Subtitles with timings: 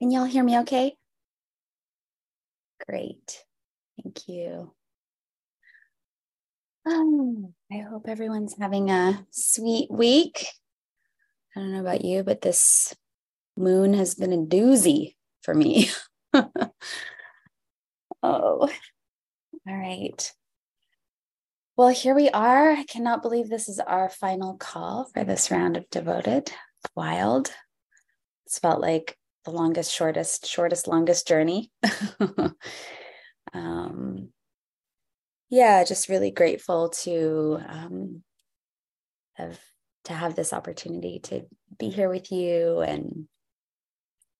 [0.00, 0.96] Can y'all hear me okay?
[2.88, 3.44] Great.
[4.02, 4.72] Thank you.
[6.86, 10.46] Um, I hope everyone's having a sweet week.
[11.54, 12.94] I don't know about you, but this
[13.58, 15.90] moon has been a doozy for me.
[16.32, 16.48] oh,
[18.22, 18.70] all
[19.66, 20.32] right.
[21.76, 22.70] Well, here we are.
[22.70, 26.50] I cannot believe this is our final call for this round of Devoted.
[26.96, 27.52] Wild.
[28.46, 31.70] It's felt like the longest, shortest, shortest, longest journey.
[33.52, 34.28] um,
[35.48, 38.22] yeah, just really grateful to um,
[39.34, 39.58] have
[40.04, 41.42] to have this opportunity to
[41.78, 43.26] be here with you and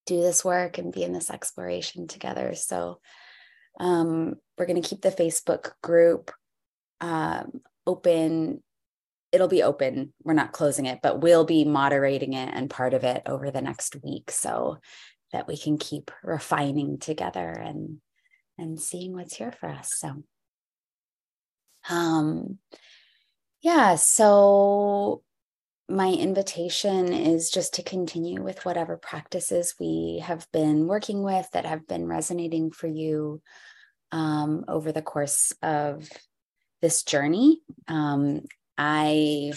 [0.06, 2.54] do this work and be in this exploration together.
[2.54, 3.00] So
[3.78, 6.30] um, we're going to keep the Facebook group
[7.00, 8.62] um, open.
[9.32, 10.12] It'll be open.
[10.22, 13.62] We're not closing it, but we'll be moderating it and part of it over the
[13.62, 14.78] next week so
[15.32, 17.98] that we can keep refining together and
[18.58, 19.92] and seeing what's here for us.
[19.96, 20.22] So
[21.88, 22.58] um
[23.62, 25.22] yeah, so
[25.88, 31.66] my invitation is just to continue with whatever practices we have been working with that
[31.66, 33.42] have been resonating for you
[34.12, 36.08] um, over the course of
[36.80, 37.60] this journey.
[37.88, 38.42] Um,
[38.82, 39.52] I,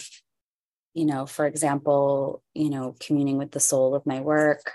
[0.93, 4.73] you know, for example, you know, communing with the soul of my work,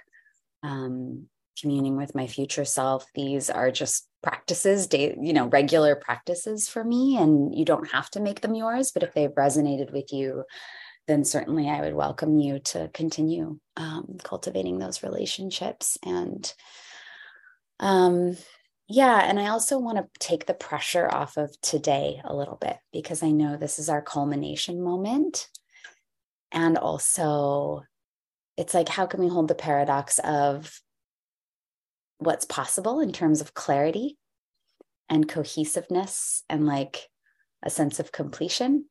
[0.62, 1.26] um,
[1.60, 6.82] communing with my future self, these are just practices, day, you know, regular practices for
[6.82, 7.18] me.
[7.18, 10.44] And you don't have to make them yours, but if they've resonated with you,
[11.06, 15.98] then certainly I would welcome you to continue um, cultivating those relationships.
[16.02, 16.50] And
[17.80, 18.38] um,
[18.88, 22.78] yeah, and I also want to take the pressure off of today a little bit
[22.90, 25.46] because I know this is our culmination moment.
[26.52, 27.82] And also,
[28.56, 30.80] it's like, how can we hold the paradox of
[32.16, 34.16] what's possible in terms of clarity
[35.10, 37.08] and cohesiveness and like
[37.62, 38.86] a sense of completion?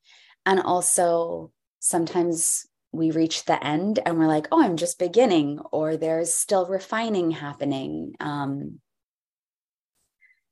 [0.46, 5.98] And also, sometimes we reach the end and we're like, oh, I'm just beginning, or
[5.98, 8.14] there's still refining happening.
[8.20, 8.80] Um,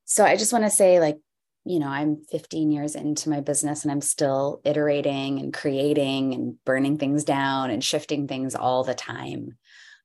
[0.06, 1.18] so I just want to say, like,
[1.66, 6.64] you know, I'm 15 years into my business and I'm still iterating and creating and
[6.64, 9.58] burning things down and shifting things all the time.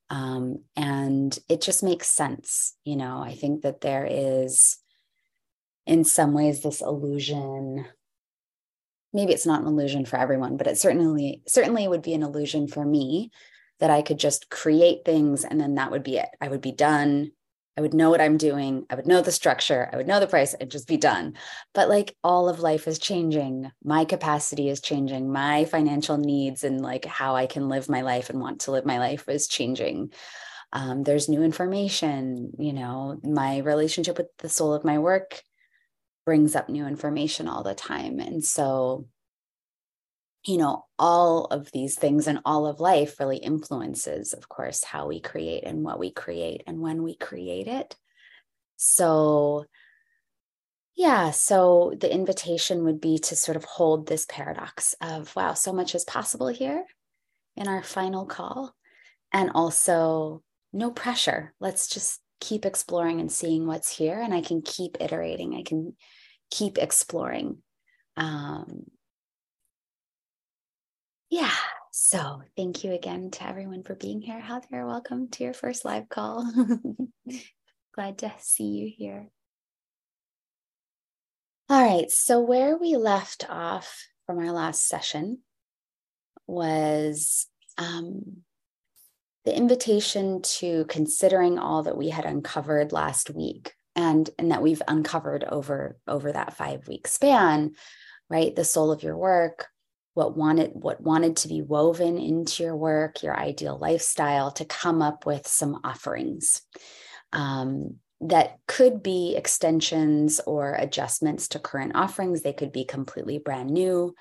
[0.09, 2.75] Um, and it just makes sense.
[2.85, 4.79] You know, I think that there is,
[5.87, 7.87] in some ways, this illusion
[9.13, 12.69] maybe it's not an illusion for everyone, but it certainly certainly would be an illusion
[12.69, 13.31] for me
[13.81, 16.29] that I could just create things and then that would be it.
[16.41, 17.33] I would be done.
[17.81, 18.85] I would know what I'm doing.
[18.91, 19.89] I would know the structure.
[19.91, 21.33] I would know the price and just be done.
[21.73, 23.73] But like all of life is changing.
[23.83, 25.33] My capacity is changing.
[25.33, 28.85] My financial needs and like how I can live my life and want to live
[28.85, 30.13] my life is changing.
[30.75, 32.53] Um, there's new information.
[32.59, 35.43] You know, my relationship with the soul of my work
[36.27, 38.21] brings up new information all the time.
[38.21, 39.07] And so,
[40.45, 45.07] you know, all of these things and all of life really influences, of course, how
[45.07, 47.97] we create and what we create and when we create it.
[48.77, 49.67] So,
[50.97, 55.73] yeah, so the invitation would be to sort of hold this paradox of, wow, so
[55.73, 56.85] much is possible here
[57.57, 58.75] in our final call.
[59.33, 61.53] And also, no pressure.
[61.61, 65.95] Let's just keep exploring and seeing what's here and i can keep iterating i can
[66.51, 67.59] keep exploring
[68.17, 68.85] um,
[71.31, 71.55] yeah.
[71.93, 74.41] So thank you again to everyone for being here.
[74.41, 76.51] Heather welcome to your first live call.
[77.95, 79.29] Glad to see you here.
[81.69, 82.11] All right.
[82.11, 85.39] So where we left off from our last session
[86.49, 87.47] was
[87.79, 88.39] um,
[89.45, 94.83] the invitation to considering all that we had uncovered last week and and that we've
[94.87, 97.73] uncovered over over that 5 week span
[98.31, 98.55] right?
[98.55, 99.67] The soul of your work
[100.21, 105.01] what wanted what wanted to be woven into your work your ideal lifestyle to come
[105.01, 106.61] up with some offerings
[107.33, 113.71] um, that could be extensions or adjustments to current offerings they could be completely brand
[113.71, 114.15] new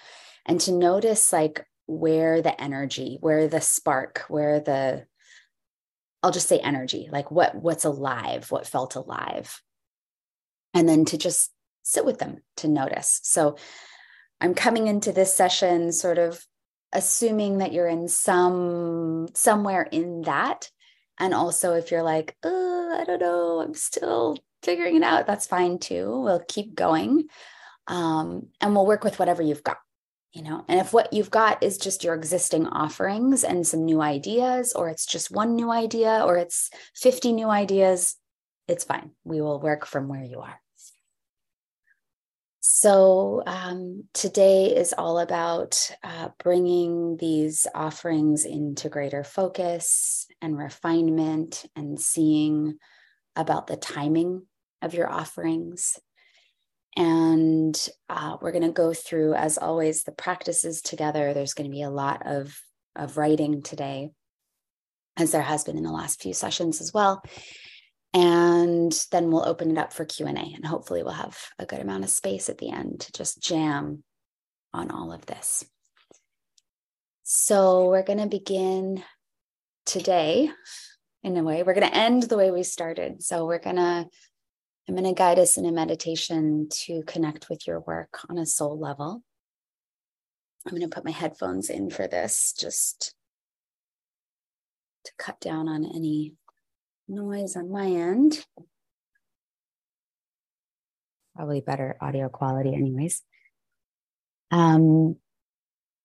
[0.45, 5.05] and to notice like where the energy where the spark where the
[6.21, 9.61] I'll just say energy, like what what's alive, what felt alive.
[10.73, 11.51] And then to just
[11.83, 13.21] sit with them to notice.
[13.23, 13.55] So
[14.41, 16.45] I'm coming into this session sort of
[16.93, 20.69] assuming that you're in some somewhere in that.
[21.19, 25.47] And also if you're like, oh, I don't know, I'm still figuring it out, that's
[25.47, 26.21] fine too.
[26.21, 27.25] We'll keep going.
[27.87, 29.77] Um, and we'll work with whatever you've got.
[30.33, 33.99] you know and if what you've got is just your existing offerings and some new
[34.01, 38.15] ideas or it's just one new idea or it's 50 new ideas
[38.67, 40.61] it's fine we will work from where you are
[42.71, 51.65] so um, today is all about uh, bringing these offerings into greater focus and refinement
[51.75, 52.77] and seeing
[53.35, 54.43] about the timing
[54.83, 55.97] of your offerings
[56.95, 61.33] and uh, we're going to go through, as always, the practices together.
[61.33, 62.55] There's going to be a lot of,
[62.95, 64.11] of writing today,
[65.17, 67.23] as there has been in the last few sessions as well.
[68.13, 72.03] And then we'll open it up for Q&A and hopefully we'll have a good amount
[72.03, 74.03] of space at the end to just jam
[74.73, 75.63] on all of this.
[77.23, 79.03] So we're going to begin
[79.85, 80.49] today
[81.21, 81.61] in a way.
[81.61, 83.21] We're going to end the way we started.
[83.21, 84.07] So we're going to
[84.87, 88.45] I'm going to guide us in a meditation to connect with your work on a
[88.47, 89.21] soul level.
[90.65, 93.13] I'm going to put my headphones in for this just
[95.05, 96.33] to cut down on any
[97.09, 98.45] noise on my end.
[101.35, 103.21] Probably better audio quality, anyways.
[104.51, 105.17] Um,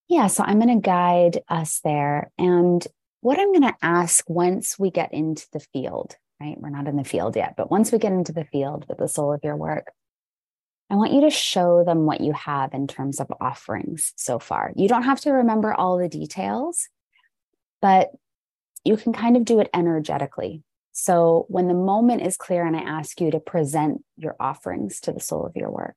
[0.08, 2.30] yeah, so I'm going to guide us there.
[2.38, 2.86] And
[3.20, 6.60] what I'm going to ask once we get into the field right?
[6.60, 9.08] We're not in the field yet, but once we get into the field with the
[9.08, 9.92] soul of your work,
[10.90, 14.72] I want you to show them what you have in terms of offerings so far.
[14.76, 16.88] You don't have to remember all the details,
[17.80, 18.10] but
[18.84, 20.62] you can kind of do it energetically.
[20.96, 25.12] So when the moment is clear and I ask you to present your offerings to
[25.12, 25.96] the soul of your work,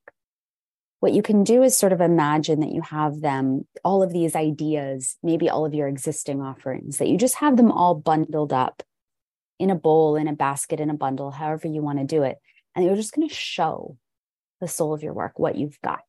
[1.01, 4.35] what you can do is sort of imagine that you have them, all of these
[4.35, 8.81] ideas, maybe all of your existing offerings, that you just have them all bundled up
[9.59, 12.37] in a bowl, in a basket, in a bundle, however you want to do it.
[12.75, 13.97] And you're just going to show
[14.61, 15.99] the soul of your work what you've got.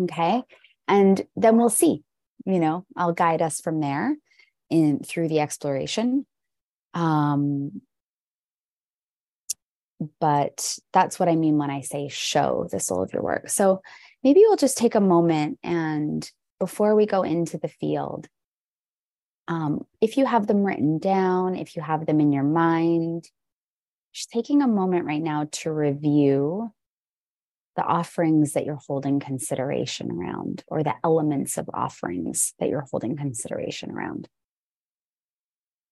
[0.00, 0.44] Okay.
[0.86, 2.04] And then we'll see,
[2.46, 4.16] you know, I'll guide us from there
[4.70, 6.26] in through the exploration.
[6.94, 7.82] Um,
[10.20, 13.48] but that's what I mean when I say show the soul of your work.
[13.48, 13.82] So
[14.22, 16.28] maybe we'll just take a moment and
[16.58, 18.28] before we go into the field,
[19.48, 23.28] um, if you have them written down, if you have them in your mind,
[24.12, 26.72] just taking a moment right now to review
[27.74, 33.16] the offerings that you're holding consideration around or the elements of offerings that you're holding
[33.16, 34.28] consideration around.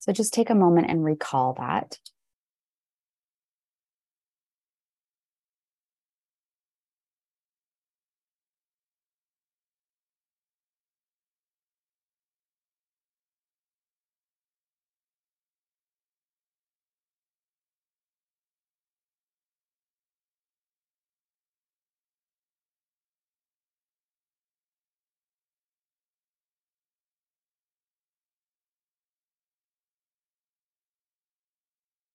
[0.01, 1.99] So just take a moment and recall that.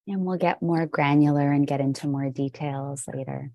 [0.07, 3.51] And we'll get more granular and get into more details later.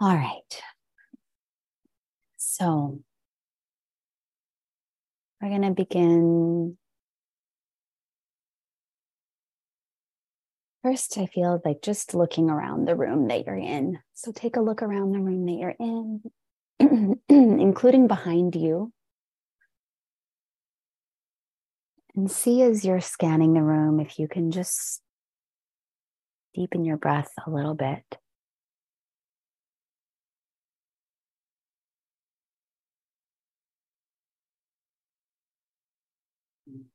[0.00, 0.62] All right.
[2.36, 3.00] So
[5.40, 6.76] we're going to begin.
[10.82, 13.98] First, I feel like just looking around the room that you're in.
[14.14, 16.22] So take a look around the room that you're in,
[17.28, 18.92] including behind you.
[22.16, 25.02] And see as you're scanning the room if you can just
[26.54, 28.04] deepen your breath a little bit.
[36.66, 36.86] And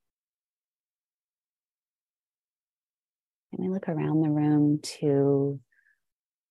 [3.60, 5.60] we look around the room to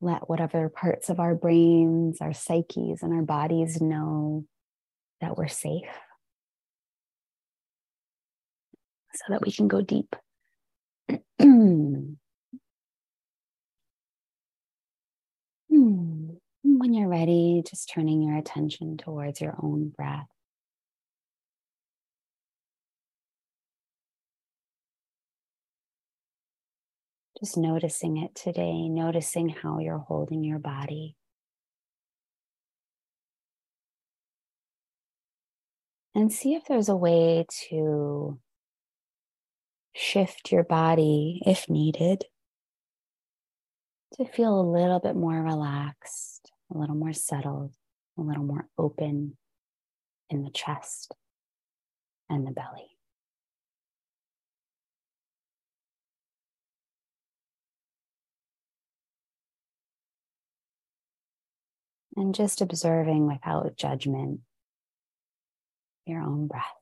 [0.00, 4.44] let whatever parts of our brains, our psyches, and our bodies know
[5.20, 5.88] that we're safe.
[9.20, 10.16] So that we can go deep.
[15.70, 16.30] Hmm.
[16.62, 20.26] when you're ready, just turning your attention towards your own breath.
[27.38, 31.16] Just noticing it today, noticing how you're holding your body.
[36.14, 38.38] And see if there's a way to
[40.00, 42.24] shift your body if needed
[44.14, 47.74] to feel a little bit more relaxed, a little more settled,
[48.18, 49.36] a little more open
[50.30, 51.14] in the chest
[52.30, 52.86] and the belly.
[62.16, 64.40] And just observing without judgment
[66.06, 66.79] your own breath.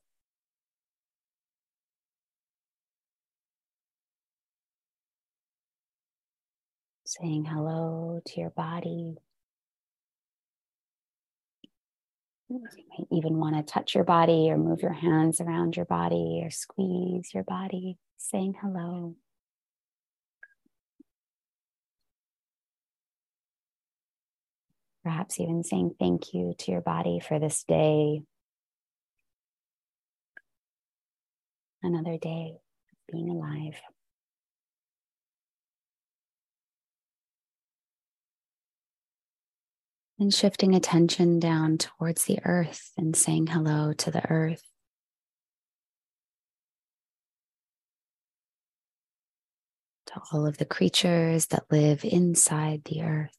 [7.09, 9.15] Saying hello to your body.
[12.47, 16.41] You might even want to touch your body or move your hands around your body
[16.43, 19.15] or squeeze your body, saying hello.
[25.03, 28.21] Perhaps even saying thank you to your body for this day.
[31.81, 32.59] Another day
[32.91, 33.81] of being alive.
[40.21, 44.63] And shifting attention down towards the earth and saying hello to the earth.
[50.07, 53.31] To all of the creatures that live inside the earth.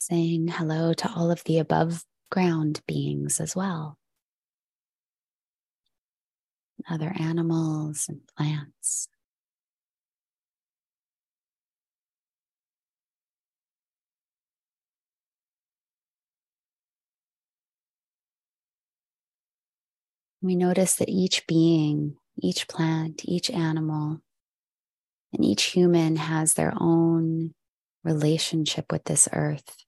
[0.00, 3.98] Saying hello to all of the above ground beings as well.
[6.88, 9.08] Other animals and plants.
[20.40, 24.20] We notice that each being, each plant, each animal,
[25.32, 27.54] and each human has their own
[28.04, 29.84] relationship with this earth.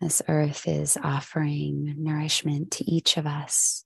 [0.00, 3.84] This earth is offering nourishment to each of us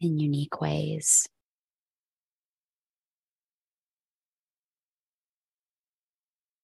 [0.00, 1.26] in unique ways.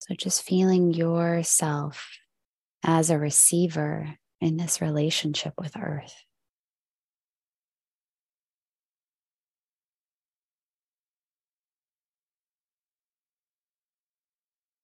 [0.00, 2.08] So, just feeling yourself
[2.82, 6.14] as a receiver in this relationship with Earth.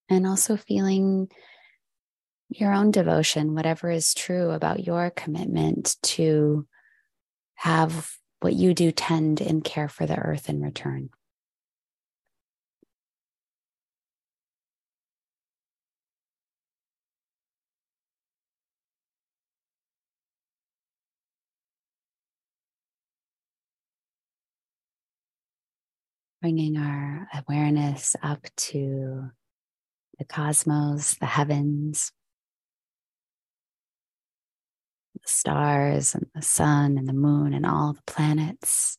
[0.08, 1.28] And also feeling
[2.48, 6.66] your own devotion, whatever is true about your commitment to
[7.56, 8.08] have
[8.40, 11.10] what you do tend and care for the earth in return.
[26.40, 29.30] Bringing our awareness up to
[30.18, 32.12] the cosmos, the heavens,
[35.28, 38.98] stars and the sun and the moon and all the planets.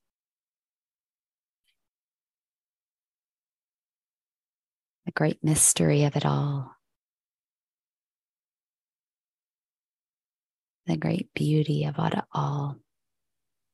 [5.06, 6.76] The great mystery of it all.
[10.86, 12.78] The great beauty of it all.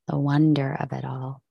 [0.07, 1.41] The wonder of it all.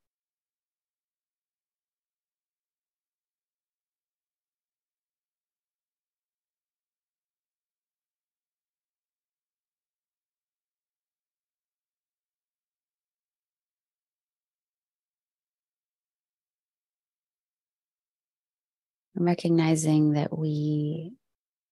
[19.17, 21.13] Recognizing that we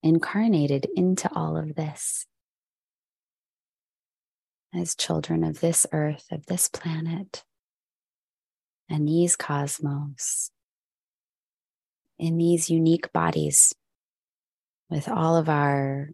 [0.02, 2.26] incarnated into all of this
[4.74, 7.44] as children of this earth, of this planet,
[8.88, 10.50] and these cosmos,
[12.18, 13.74] in these unique bodies
[14.88, 16.10] with all of our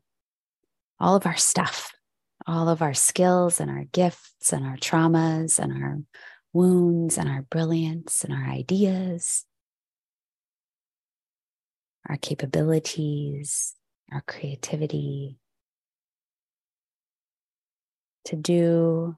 [1.01, 1.93] all of our stuff
[2.47, 5.99] all of our skills and our gifts and our traumas and our
[6.55, 9.45] wounds and our brilliance and our ideas
[12.07, 13.75] our capabilities,
[14.13, 15.39] our creativity,
[18.27, 19.17] to do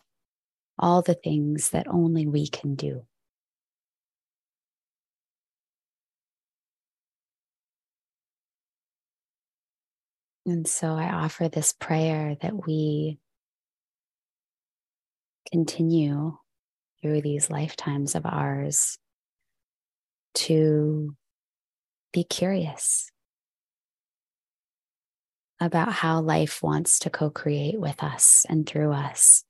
[0.78, 3.02] all the things that only we can do.
[10.46, 13.18] And so I offer this prayer that we
[15.52, 16.38] continue
[17.00, 18.98] through these lifetimes of ours
[20.34, 21.14] to
[22.12, 23.10] be curious
[25.60, 29.44] about how life wants to co create with us and through us,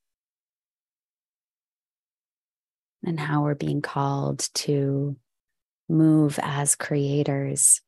[3.03, 5.15] and how we're being called to
[5.89, 7.81] move as creators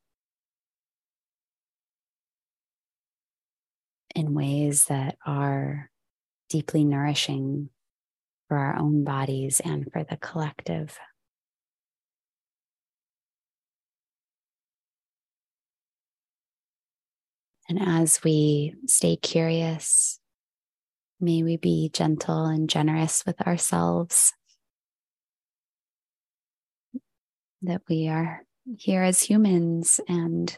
[4.15, 5.89] in ways that are
[6.50, 7.70] deeply nourishing
[8.48, 10.98] for our own bodies and for the collective.
[17.70, 20.20] And as we stay curious,
[21.20, 24.34] may we be gentle and generous with ourselves.
[27.62, 28.43] That we are
[28.77, 30.58] here as humans and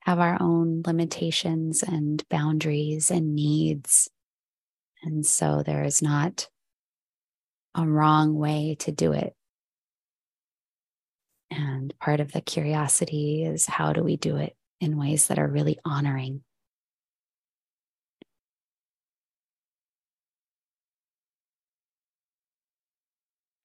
[0.00, 4.10] have our own limitations and boundaries and needs.
[5.02, 6.48] And so there is not
[7.74, 9.34] a wrong way to do it.
[11.50, 14.57] And part of the curiosity is how do we do it?
[14.80, 16.42] In ways that are really honoring?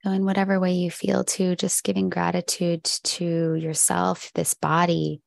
[0.04, 5.22] So, in whatever way you feel to, just giving gratitude to yourself, this body,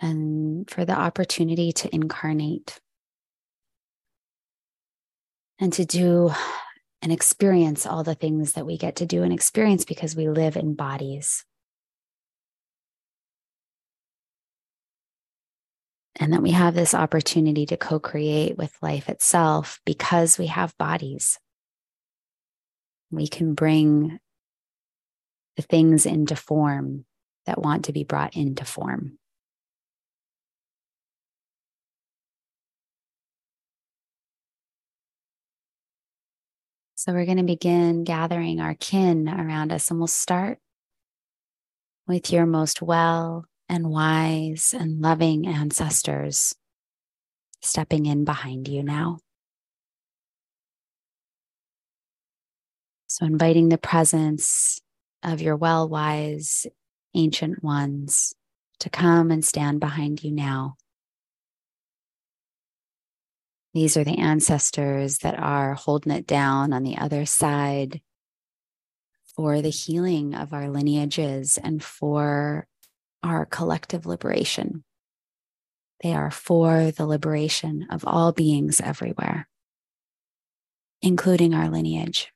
[0.00, 2.80] and for the opportunity to incarnate
[5.58, 6.30] and to do
[7.02, 10.56] and experience all the things that we get to do and experience because we live
[10.56, 11.44] in bodies.
[16.20, 20.76] And that we have this opportunity to co create with life itself because we have
[20.76, 21.38] bodies.
[23.10, 24.20] We can bring
[25.56, 27.06] the things into form
[27.46, 29.18] that want to be brought into form.
[36.96, 40.58] So we're going to begin gathering our kin around us, and we'll start
[42.06, 46.56] with your most well and wise and loving ancestors
[47.62, 49.18] stepping in behind you now.
[53.06, 54.80] So, inviting the presence
[55.22, 56.66] of your well, wise,
[57.14, 58.34] ancient ones
[58.80, 60.74] to come and stand behind you now.
[63.72, 68.00] These are the ancestors that are holding it down on the other side
[69.36, 72.66] for the healing of our lineages and for
[73.22, 74.84] our collective liberation.
[76.02, 79.48] They are for the liberation of all beings everywhere,
[81.02, 82.32] including our lineage.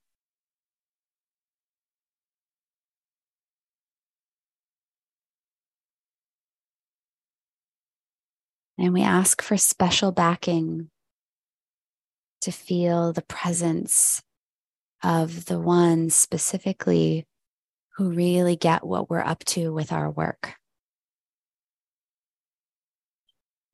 [8.76, 10.90] And we ask for special backing
[12.42, 14.20] to feel the presence
[15.02, 17.26] of the ones specifically
[17.96, 20.56] who really get what we're up to with our work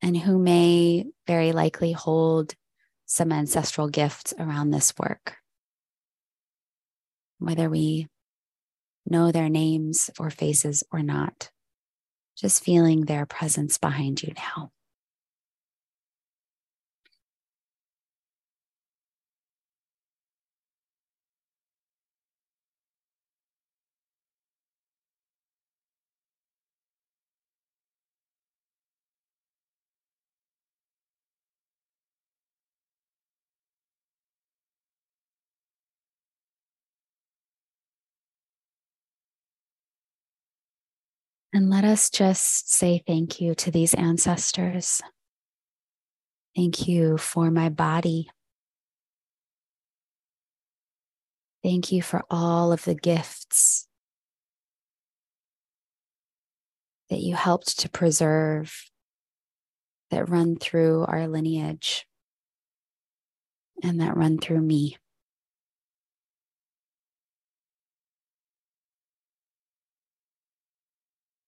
[0.01, 2.55] and who may very likely hold
[3.05, 5.35] some ancestral gifts around this work.
[7.39, 8.07] Whether we
[9.05, 11.51] know their names or faces or not,
[12.37, 14.71] just feeling their presence behind you now.
[41.53, 45.01] And let us just say thank you to these ancestors.
[46.55, 48.29] Thank you for my body.
[51.61, 53.87] Thank you for all of the gifts
[57.09, 58.89] that you helped to preserve
[60.09, 62.07] that run through our lineage
[63.83, 64.97] and that run through me.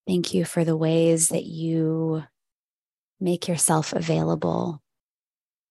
[0.06, 2.24] Thank you for the ways that you
[3.20, 4.82] make yourself available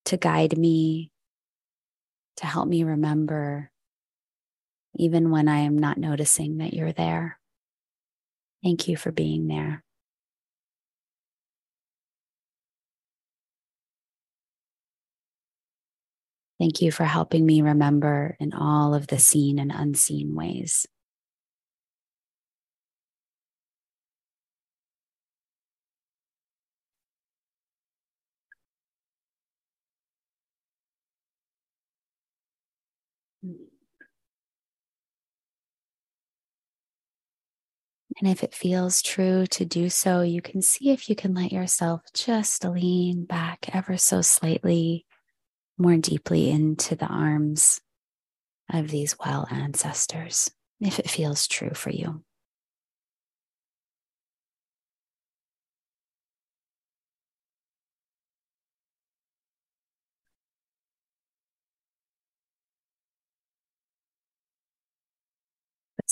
[0.06, 1.10] to guide me,
[2.38, 3.70] to help me remember,
[4.96, 7.38] even when I am not noticing that you're there.
[8.62, 9.84] Thank you for being there.
[16.58, 20.86] Thank you for helping me remember in all of the seen and unseen ways.
[38.20, 41.52] And if it feels true to do so, you can see if you can let
[41.52, 45.06] yourself just lean back ever so slightly
[45.78, 47.80] more deeply into the arms
[48.72, 52.22] of these well ancestors, if it feels true for you.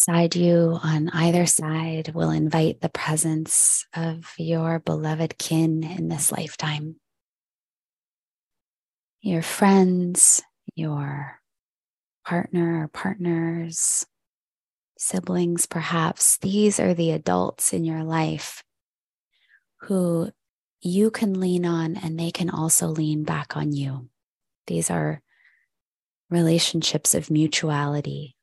[0.00, 6.32] Beside you on either side will invite the presence of your beloved kin in this
[6.32, 6.96] lifetime.
[9.20, 10.40] Your friends,
[10.74, 11.38] your
[12.24, 14.06] partner or partners,
[14.96, 16.38] siblings, perhaps.
[16.38, 18.64] These are the adults in your life
[19.82, 20.30] who
[20.80, 24.08] you can lean on and they can also lean back on you.
[24.66, 25.20] These are
[26.30, 28.34] relationships of mutuality,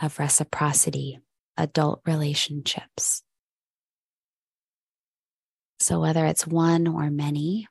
[0.00, 1.18] of reciprocity,
[1.56, 3.22] adult relationships.
[5.80, 7.68] So, whether it's one or many,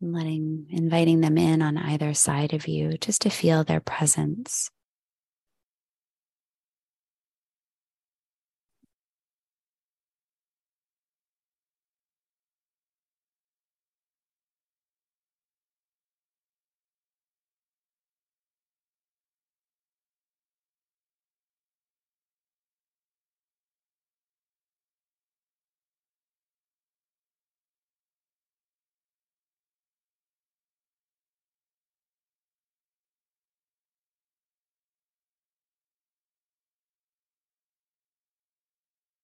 [0.00, 4.70] letting, inviting them in on either side of you just to feel their presence.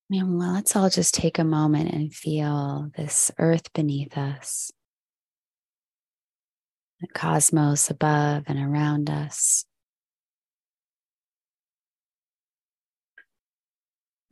[0.09, 4.71] And well, let's all just take a moment and feel this earth beneath us,
[7.01, 9.65] the cosmos above and around us,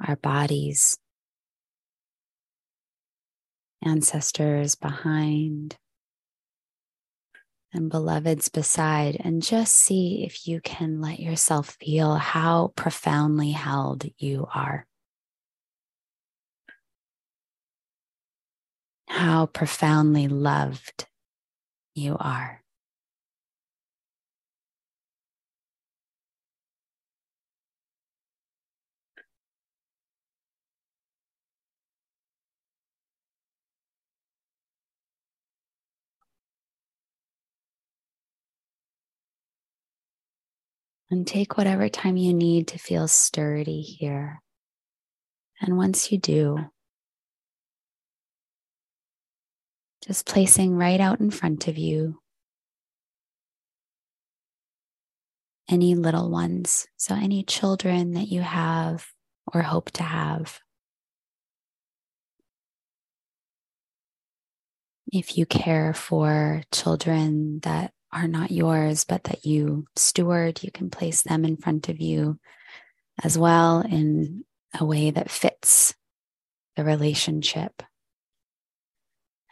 [0.06, 0.96] our bodies,
[3.84, 5.76] ancestors behind,
[7.72, 14.04] and beloveds beside, and just see if you can let yourself feel how profoundly held
[14.18, 14.86] you are.
[19.14, 21.06] How profoundly loved
[21.94, 22.60] you are.
[41.08, 44.42] And take whatever time you need to feel sturdy here.
[45.60, 46.58] And once you do,
[50.06, 52.20] just placing right out in front of you
[55.68, 56.86] any little ones.
[56.96, 59.06] So, any children that you have
[59.52, 60.60] or hope to have.
[65.12, 70.90] If you care for children that are not yours, but that you steward, you can
[70.90, 72.38] place them in front of you
[73.22, 74.44] as well in
[74.78, 75.94] a way that fits
[76.76, 77.82] the relationship.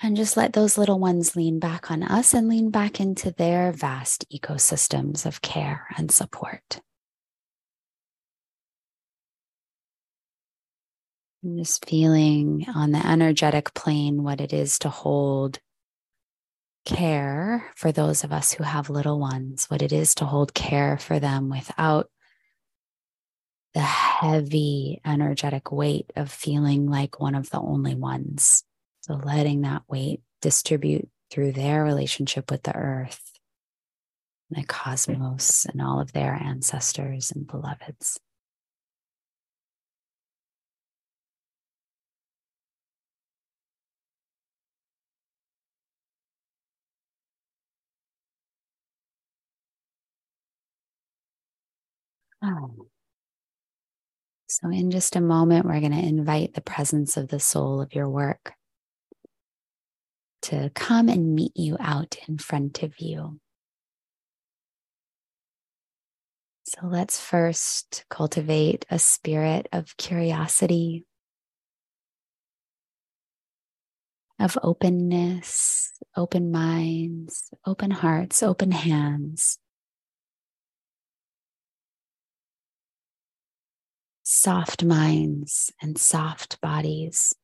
[0.05, 3.71] And just let those little ones lean back on us and lean back into their
[3.71, 6.81] vast ecosystems of care and support.
[11.45, 15.61] And just feeling on the energetic plane what it is to hold
[16.85, 20.99] care for those of us who have little ones, what it is to hold care
[20.99, 22.11] for them without
[23.75, 28.65] the heavy energetic weight of feeling like one of the only ones.
[29.03, 33.33] So letting that weight distribute through their relationship with the earth,
[34.49, 38.21] the cosmos, and all of their ancestors and beloveds.
[52.41, 52.87] Oh.
[54.49, 57.95] So, in just a moment, we're going to invite the presence of the soul of
[57.95, 58.53] your work
[60.43, 63.41] to come and meet you out in front of you.
[66.65, 71.05] So let's first cultivate a spirit of curiosity,
[74.39, 79.59] of openness, open minds, open hearts, open hands.
[84.23, 87.35] Soft minds and soft bodies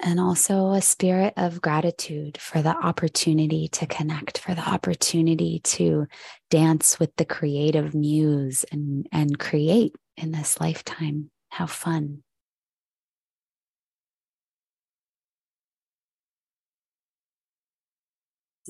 [0.00, 6.06] and also a spirit of gratitude for the opportunity to connect, for the opportunity to
[6.50, 11.30] dance with the creative muse and, and create in this lifetime.
[11.50, 12.22] How fun.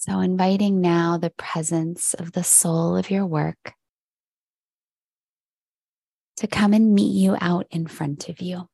[0.01, 3.75] So, inviting now the presence of the soul of your work
[6.37, 8.69] to come and meet you out in front of you.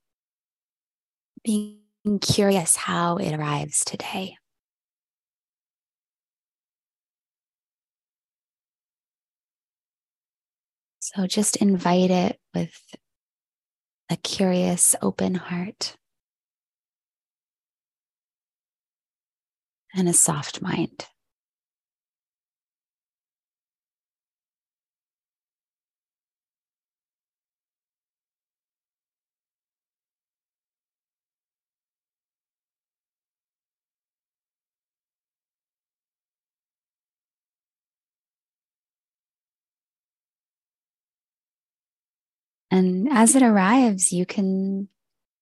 [1.42, 1.83] Being
[2.20, 4.36] curious how it arrives today.
[11.00, 12.78] So just invite it with
[14.10, 15.96] a curious, open heart
[19.94, 21.06] and a soft mind.
[42.74, 44.88] And as it arrives, you can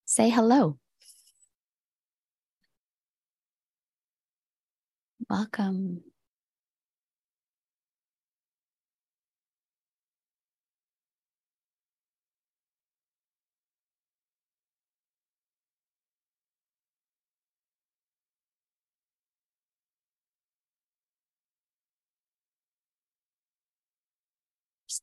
[0.04, 0.78] say hello.
[5.30, 6.12] Welcome.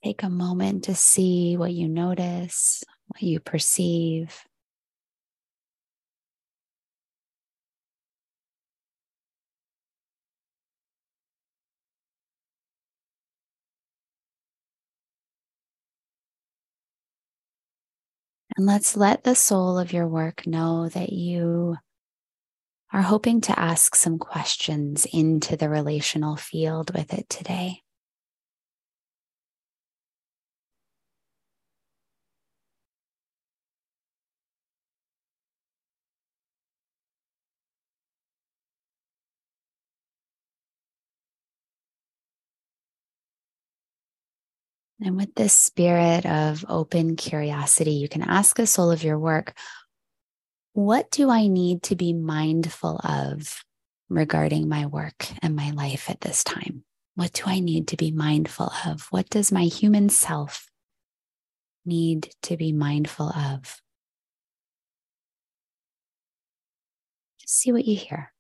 [0.04, 4.44] Take a moment to see what you notice, what you perceive.
[18.56, 21.78] And let's let the soul of your work know that you
[22.92, 27.84] are hoping to ask some questions into the relational field with it today.
[45.02, 49.54] And with this spirit of open curiosity, you can ask the soul of your work,
[50.74, 53.64] what do I need to be mindful of
[54.10, 56.84] regarding my work and my life at this time?
[57.16, 59.08] What do I need to be mindful of?
[59.10, 60.70] What does my human self
[61.86, 63.82] need to be mindful of?
[67.40, 68.32] Just see what you hear.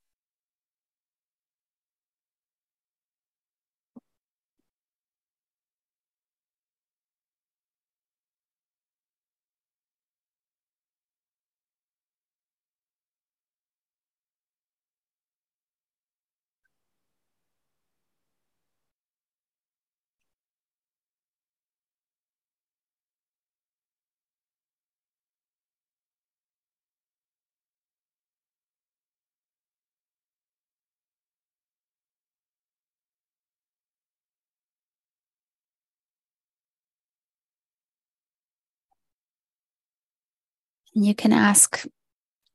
[40.95, 41.85] And you can ask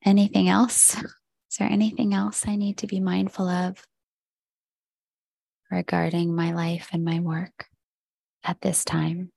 [0.05, 0.97] anything else.
[0.97, 3.87] Is there anything else I need to be mindful of
[5.71, 7.67] regarding my life and my work
[8.43, 9.31] at this time?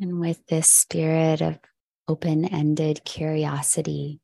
[0.00, 1.58] And with this spirit of
[2.06, 4.20] open ended curiosity,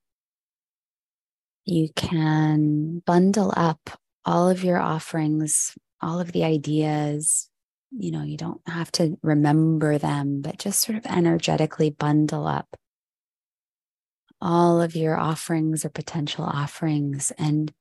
[1.65, 3.91] you can bundle up
[4.25, 7.49] all of your offerings, all of the ideas.
[7.91, 12.77] You know, you don't have to remember them, but just sort of energetically bundle up
[14.43, 17.73] all of your offerings or potential offerings and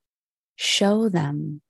[0.56, 1.62] show them.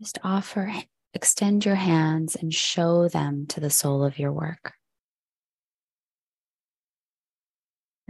[0.00, 0.72] Just offer
[1.14, 4.74] extend your hands and show them to the soul of your work.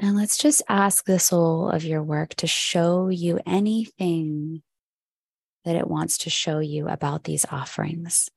[0.01, 4.63] And let's just ask the soul of your work to show you anything
[5.65, 8.29] that it wants to show you about these offerings.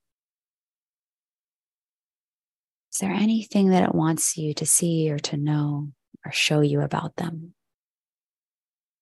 [2.91, 5.91] Is there anything that it wants you to see or to know
[6.25, 7.53] or show you about them?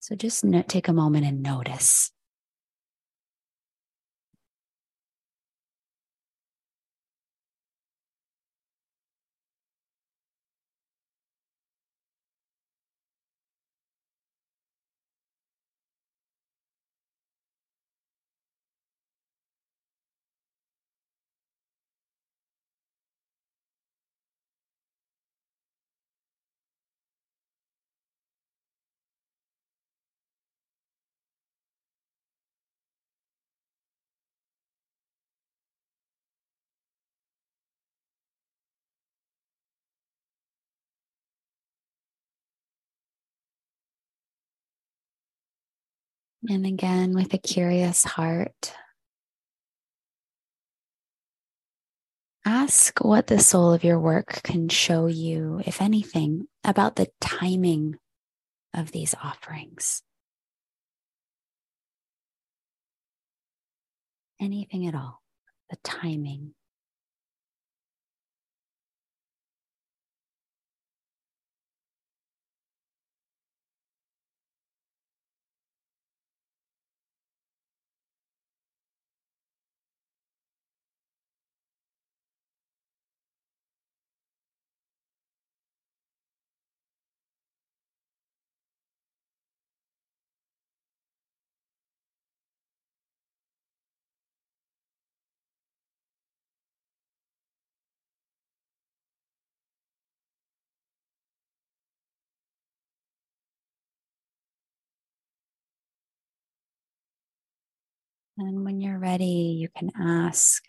[0.00, 2.12] So just take a moment and notice.
[46.50, 48.74] And again, with a curious heart,
[52.44, 57.98] ask what the soul of your work can show you, if anything, about the timing
[58.74, 60.02] of these offerings.
[64.40, 65.22] Anything at all
[65.70, 66.54] the timing.
[108.40, 110.64] And when you're ready, you can ask,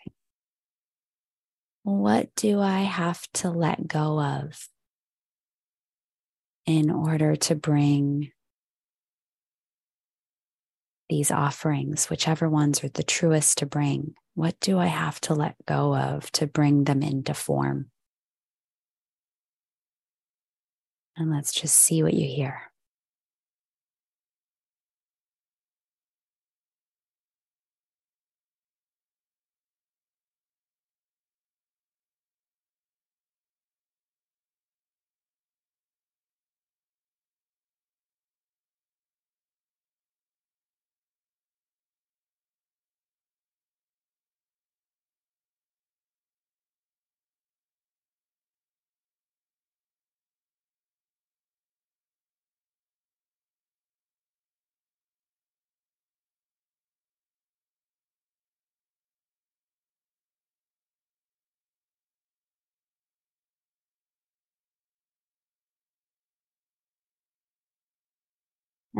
[1.84, 4.68] What do I have to let go of
[6.66, 8.30] in order to bring
[11.08, 14.16] these offerings, whichever ones are the truest to bring?
[14.34, 17.90] What do I have to let go of to bring them into form?
[21.16, 22.71] And let's just see what you hear.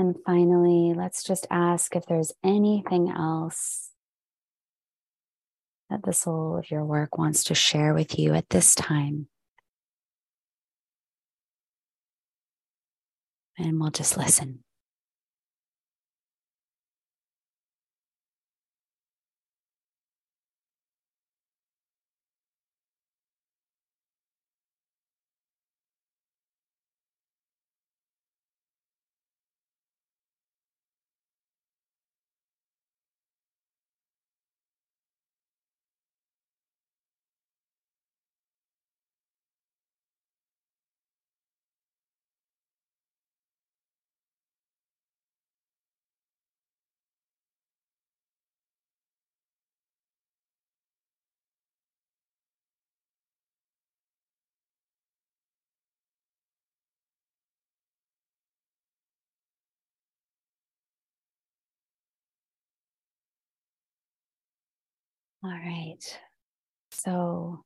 [0.03, 3.93] And finally, let's just ask if there's anything else
[5.91, 9.29] that the soul of your work wants to share with you at this time.
[13.57, 14.65] And we'll just listen.
[65.45, 65.99] All right.
[66.93, 67.65] So,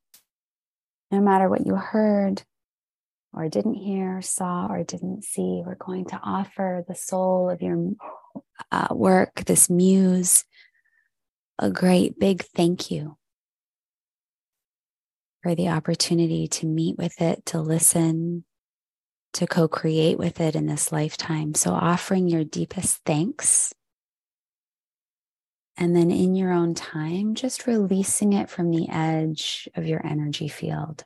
[1.11, 2.43] no matter what you heard
[3.35, 7.91] or didn't hear, saw or didn't see, we're going to offer the soul of your
[8.73, 10.45] uh, work, this muse,
[11.59, 13.19] a great big thank you
[15.43, 18.47] for the opportunity to meet with it, to listen,
[19.35, 21.53] to co create with it in this lifetime.
[21.55, 23.75] So, offering your deepest thanks
[25.77, 30.49] and then in your own time, just releasing it from the edge of your energy
[30.49, 31.05] field.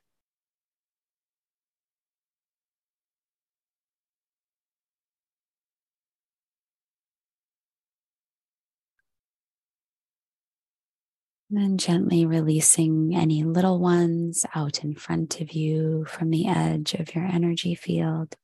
[11.50, 16.94] And then gently releasing any little ones out in front of you from the edge
[16.94, 18.36] of your energy field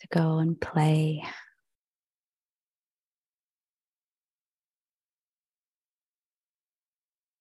[0.00, 1.22] to go and play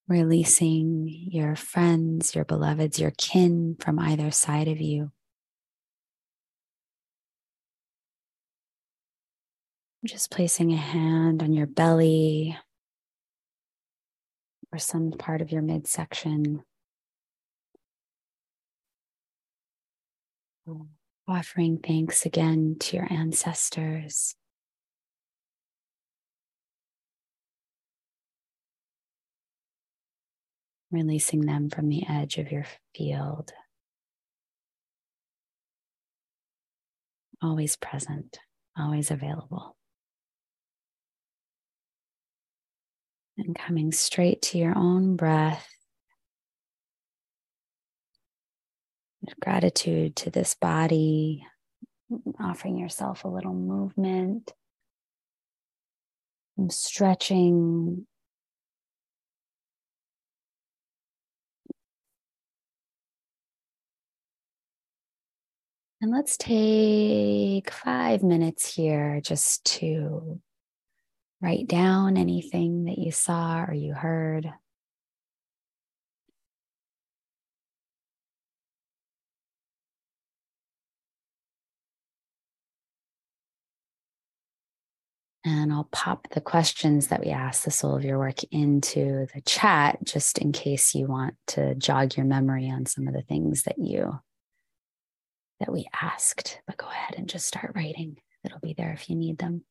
[0.08, 5.12] releasing your friends, your beloveds, your kin from either side of you.
[10.04, 12.56] Just placing a hand on your belly
[14.72, 16.64] or some part of your midsection.
[21.28, 24.36] Offering thanks again to your ancestors.
[30.96, 32.66] Releasing them from the edge of your
[32.96, 33.52] field.
[37.44, 38.40] Always present,
[38.76, 39.76] always available.
[43.38, 45.68] And coming straight to your own breath.
[49.42, 51.46] Gratitude to this body,
[52.40, 54.54] offering yourself a little movement,
[56.70, 58.08] stretching
[66.06, 70.40] And let's take five minutes here just to
[71.42, 74.54] write down anything that you saw or you heard.
[85.44, 89.42] And I'll pop the questions that we asked the soul of your work into the
[89.42, 93.64] chat just in case you want to jog your memory on some of the things
[93.64, 94.20] that you
[95.60, 96.60] that we asked.
[96.68, 98.18] But go ahead and just start writing.
[98.44, 99.64] It'll be there if you need them.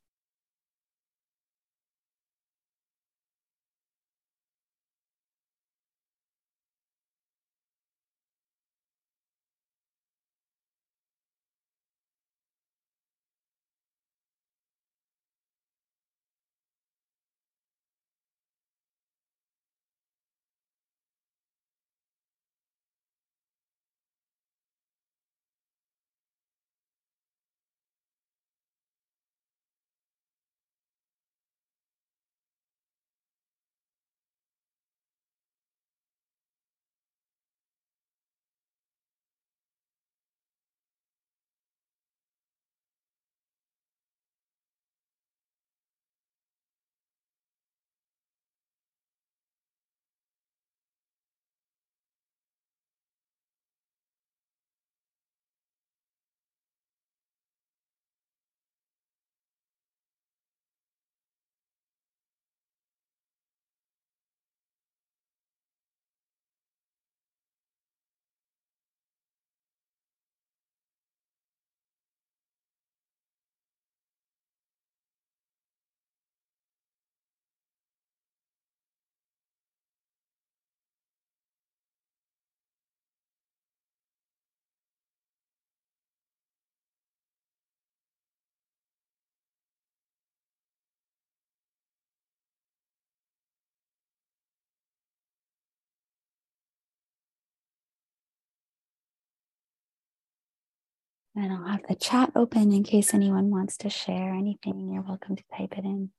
[101.35, 104.89] And I'll have the chat open in case anyone wants to share anything.
[104.91, 106.11] You're welcome to type it in.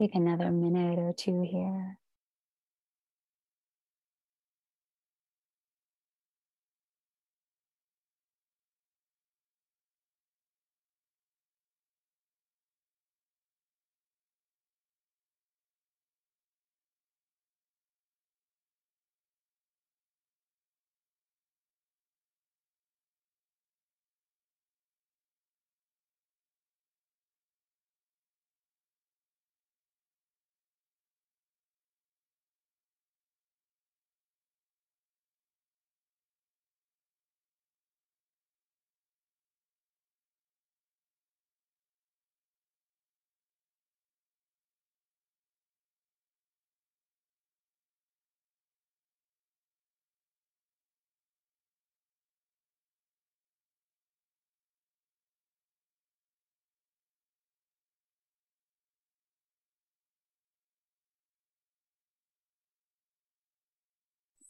[0.00, 1.98] Take another minute or two here.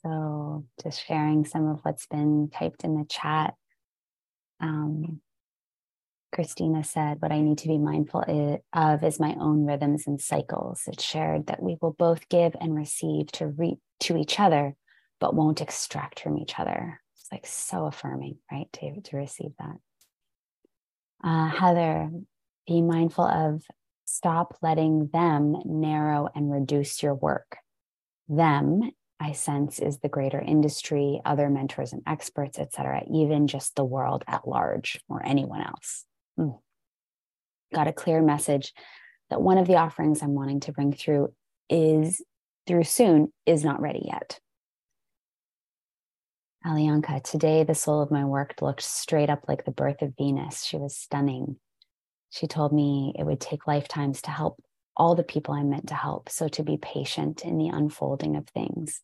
[0.03, 3.55] So, just sharing some of what's been typed in the chat.
[4.61, 5.21] Um,
[6.33, 10.83] Christina said, What I need to be mindful of is my own rhythms and cycles.
[10.87, 14.75] It's shared that we will both give and receive to, re- to each other,
[15.21, 17.01] but won't extract from each other.
[17.15, 18.69] It's like so affirming, right?
[18.75, 19.77] To, to receive that.
[21.25, 22.11] Uh, Heather,
[22.67, 23.63] be mindful of
[24.05, 27.57] stop letting them narrow and reduce your work.
[28.29, 33.75] Them I sense is the greater industry, other mentors and experts, et cetera, even just
[33.75, 36.05] the world at large or anyone else.
[36.39, 36.59] Mm.
[37.75, 38.73] Got a clear message
[39.29, 41.35] that one of the offerings I'm wanting to bring through
[41.69, 42.23] is
[42.67, 44.39] through soon is not ready yet.
[46.65, 50.65] Alianka, today the soul of my work looked straight up like the birth of Venus.
[50.65, 51.57] She was stunning.
[52.31, 54.63] She told me it would take lifetimes to help
[54.97, 56.29] all the people I'm meant to help.
[56.29, 59.01] So to be patient in the unfolding of things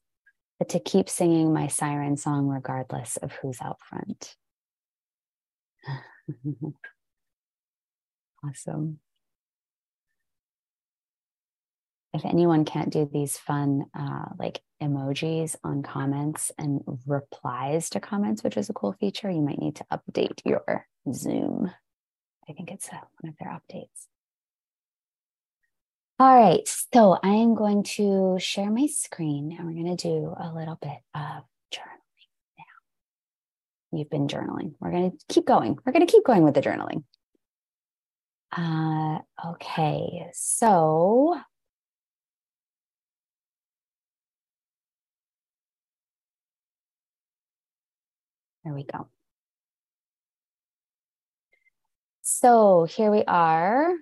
[0.59, 4.36] but to keep singing my siren song regardless of who's out front.
[8.44, 9.00] awesome.
[12.12, 18.44] If anyone can't do these fun, uh, like emojis on comments and replies to comments,
[18.44, 21.72] which is a cool feature, you might need to update your Zoom.
[22.48, 24.07] I think it's uh, one of their updates.
[26.21, 26.61] All right,
[26.93, 30.79] so I am going to share my screen and we're going to do a little
[30.81, 31.43] bit of
[31.73, 33.99] journaling now.
[33.99, 34.75] You've been journaling.
[34.79, 35.77] We're going to keep going.
[35.85, 37.03] We're going to keep going with the journaling.
[38.57, 41.37] Uh, okay, so
[48.62, 49.09] there we go.
[52.23, 53.95] So here we are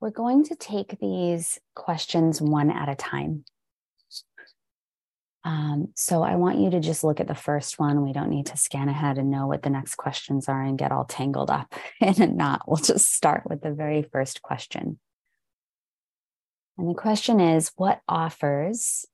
[0.00, 3.44] we're going to take these questions one at a time.
[5.44, 8.02] Um, so I want you to just look at the first one.
[8.02, 10.90] We don't need to scan ahead and know what the next questions are and get
[10.90, 12.62] all tangled up in a knot.
[12.66, 14.98] We'll just start with the very first question.
[16.76, 19.06] And the question is what offers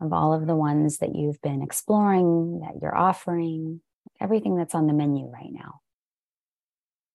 [0.00, 3.80] of all of the ones that you've been exploring, that you're offering,
[4.20, 5.80] everything that's on the menu right now?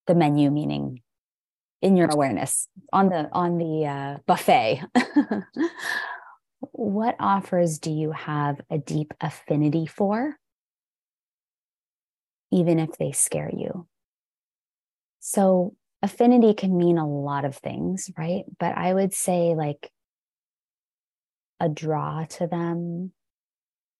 [0.07, 1.01] The menu meaning
[1.83, 4.81] in your awareness on the on the uh, buffet.
[6.71, 10.37] What offers do you have a deep affinity for?
[12.51, 13.85] Even if they scare you.
[15.19, 18.43] So affinity can mean a lot of things right?
[18.59, 19.91] But i would say like
[21.59, 23.11] a draw to them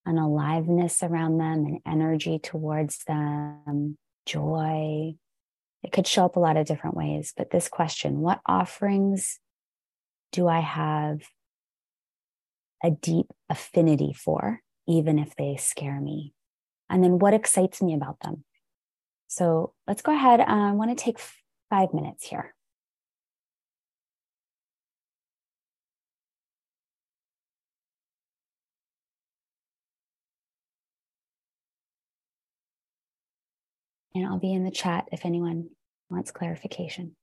[0.05, 5.15] an aliveness around them an energy towards them joy
[5.83, 9.39] it could show up a lot of different ways, but this question what offerings
[10.31, 11.21] do I have
[12.83, 16.33] a deep affinity for, even if they scare me?
[16.89, 18.43] And then what excites me about them?
[19.27, 20.39] So let's go ahead.
[20.41, 21.17] Uh, I want to take
[21.69, 22.55] five minutes here.
[34.15, 35.69] And I'll be in the chat if anyone
[36.09, 37.15] wants clarification.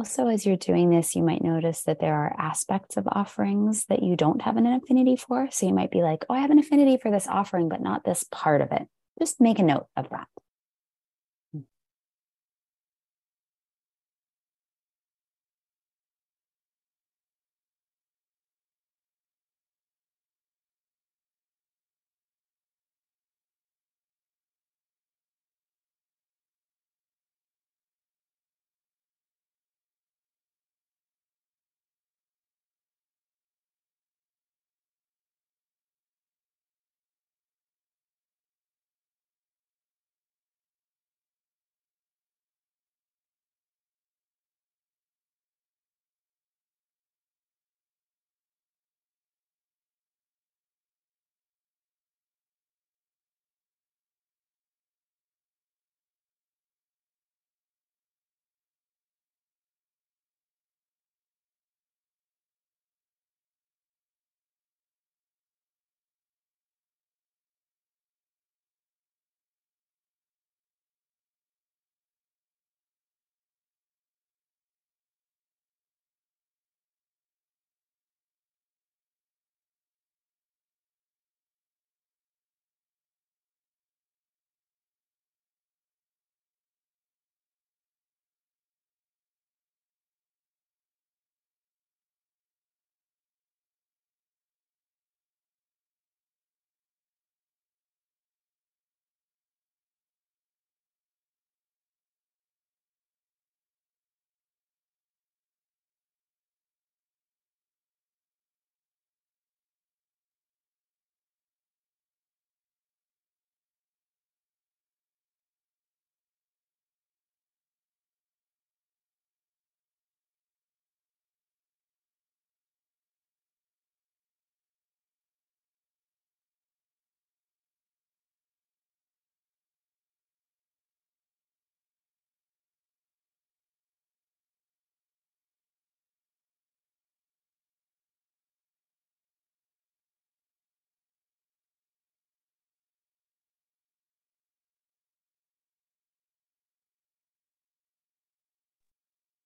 [0.00, 4.02] Also, as you're doing this, you might notice that there are aspects of offerings that
[4.02, 5.50] you don't have an affinity for.
[5.50, 8.02] So you might be like, oh, I have an affinity for this offering, but not
[8.02, 8.88] this part of it.
[9.18, 10.26] Just make a note of that.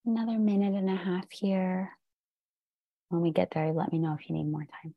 [0.07, 1.91] Another minute and a half here.
[3.09, 4.95] When we get there, let me know if you need more time.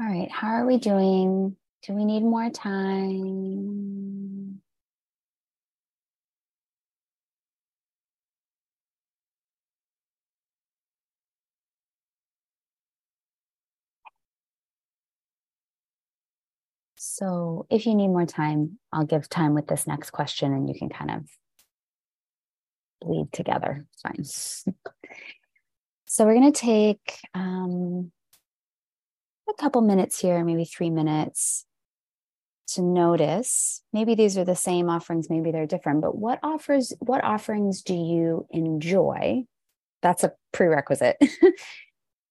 [0.00, 1.56] All right, how are we doing?
[1.82, 4.60] Do we need more time?
[16.96, 20.78] So, if you need more time, I'll give time with this next question and you
[20.78, 21.24] can kind of
[23.00, 23.84] bleed together.
[23.92, 24.74] It's fine.
[26.06, 28.12] so, we're going to take um,
[29.48, 31.64] a couple minutes here, maybe three minutes
[32.68, 33.82] to notice.
[33.92, 37.94] Maybe these are the same offerings maybe they're different but what offers what offerings do
[37.94, 39.44] you enjoy?
[40.02, 41.16] That's a prerequisite.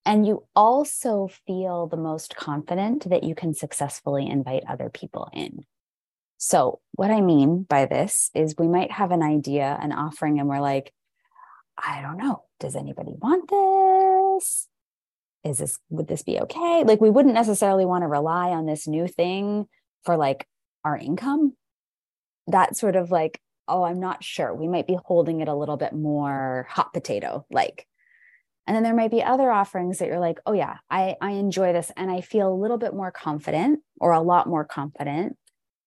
[0.08, 5.66] And you also feel the most confident that you can successfully invite other people in.
[6.38, 10.48] So what i mean by this is we might have an idea an offering and
[10.48, 10.94] we're like
[11.78, 12.44] i don't know.
[12.60, 14.70] Does anybody want this
[15.48, 16.84] is this would this be okay?
[16.86, 19.68] Like we wouldn't necessarily want to rely on this new thing
[20.04, 20.48] for like
[20.84, 21.54] our income.
[22.48, 24.54] That sort of like oh i'm not sure.
[24.54, 27.86] We might be holding it a little bit more hot potato like.
[28.66, 31.72] And then there might be other offerings that you're like, oh yeah, I, I enjoy
[31.72, 35.38] this and I feel a little bit more confident or a lot more confident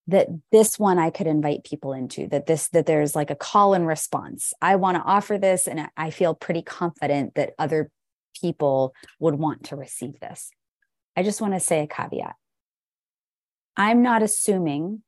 [0.07, 3.75] that this one I could invite people into, that this, that there's like a call
[3.75, 4.55] and response.
[4.63, 7.91] I want to offer this and I feel pretty confident that other
[8.41, 10.51] people would want to receive this.
[11.17, 12.35] I just want to say a caveat.
[13.77, 15.03] I'm not assuming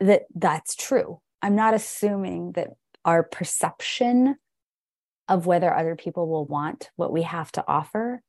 [0.00, 1.20] that that's true.
[1.42, 2.68] I'm not assuming that
[3.04, 4.36] our perception
[5.28, 8.22] of whether other people will want what we have to offer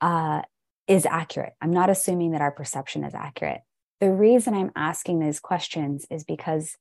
[0.00, 0.42] uh,
[0.86, 1.52] is accurate.
[1.60, 3.60] I'm not assuming that our perception is accurate.
[4.00, 6.76] The reason I'm asking these questions is because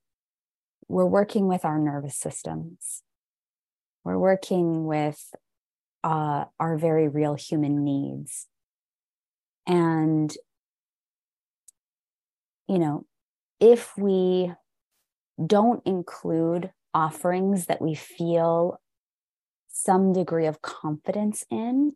[0.88, 3.03] we're working with our nervous systems.
[4.04, 5.34] We're working with
[6.04, 8.47] uh, our very real human needs.
[9.68, 10.36] And,
[12.68, 13.06] you know,
[13.60, 14.52] if we
[15.45, 18.80] don't include offerings that we feel
[19.70, 21.93] some degree of confidence in,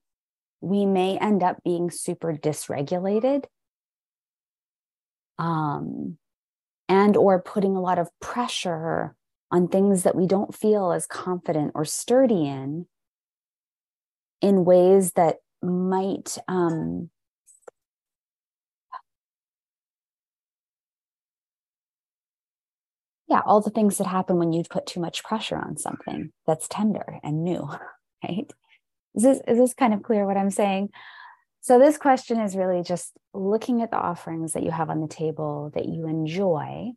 [0.62, 3.46] we may end up being super dysregulated
[5.38, 6.18] um,
[6.88, 9.16] and or putting a lot of pressure
[9.52, 12.88] on things that we don't feel as confident or sturdy in
[14.42, 17.10] in ways that might um,
[23.28, 26.68] yeah, all the things that happen when you put too much pressure on something that's
[26.68, 27.68] tender and new,
[28.24, 28.52] right?
[29.16, 30.90] Is this is this kind of clear what I'm saying?
[31.62, 35.08] So this question is really just looking at the offerings that you have on the
[35.08, 36.92] table that you enjoy.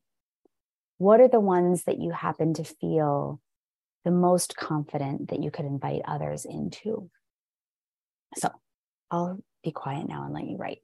[0.99, 3.41] What are the ones that you happen to feel
[4.05, 7.11] the most confident that you could invite others into?
[8.37, 8.51] So
[9.11, 10.81] I'll be quiet now and let you write.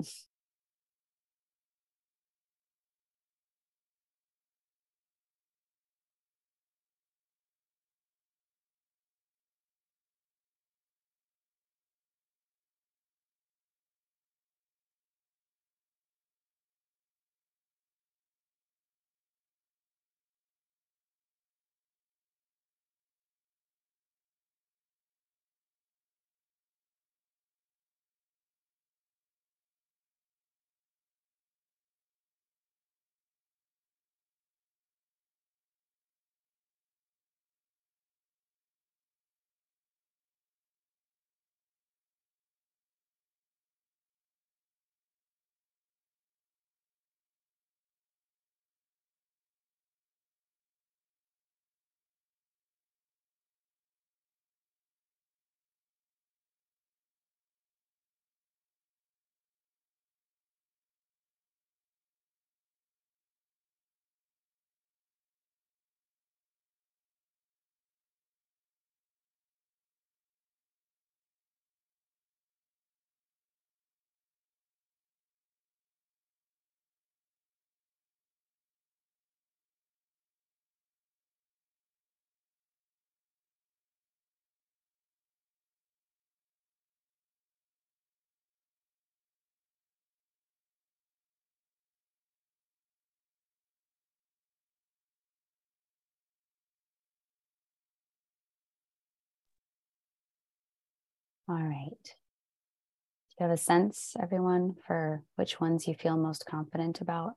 [101.49, 101.91] All right.
[102.03, 107.33] Do you have a sense, everyone, for which ones you feel most confident about?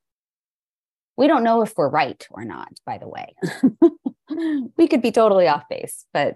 [1.17, 3.35] We don't know if we're right or not, by the way.
[4.77, 6.35] we could be totally off base, but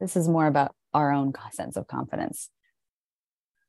[0.00, 2.48] this is more about our own sense of confidence.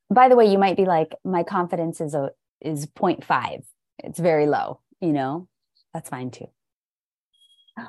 [0.08, 2.30] By the way, you might be like, my confidence is a
[2.60, 3.64] is 0.5.
[3.98, 5.48] It's very low, you know?
[5.92, 6.46] That's fine too.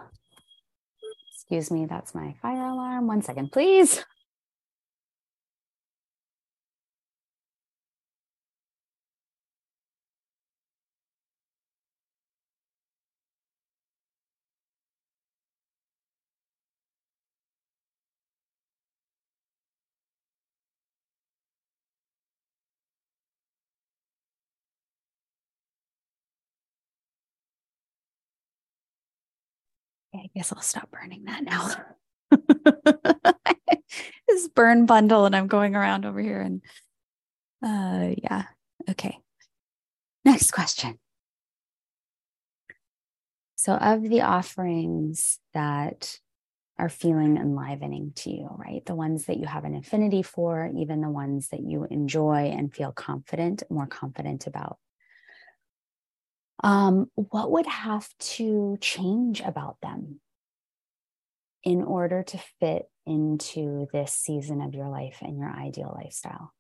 [1.34, 3.08] Excuse me, that's my fire alarm.
[3.08, 4.04] One second, please.
[30.36, 31.72] guess I'll stop burning that now.
[34.28, 36.42] this burn bundle, and I'm going around over here.
[36.42, 36.62] And
[37.64, 38.44] uh, yeah,
[38.90, 39.18] okay.
[40.24, 41.00] Next question.
[43.56, 46.20] So, of the offerings that
[46.78, 48.86] are feeling enlivening to you, right?
[48.86, 52.74] The ones that you have an affinity for, even the ones that you enjoy and
[52.74, 54.78] feel confident, more confident about
[56.64, 60.20] um, what would have to change about them
[61.66, 66.54] in order to fit into this season of your life and your ideal lifestyle.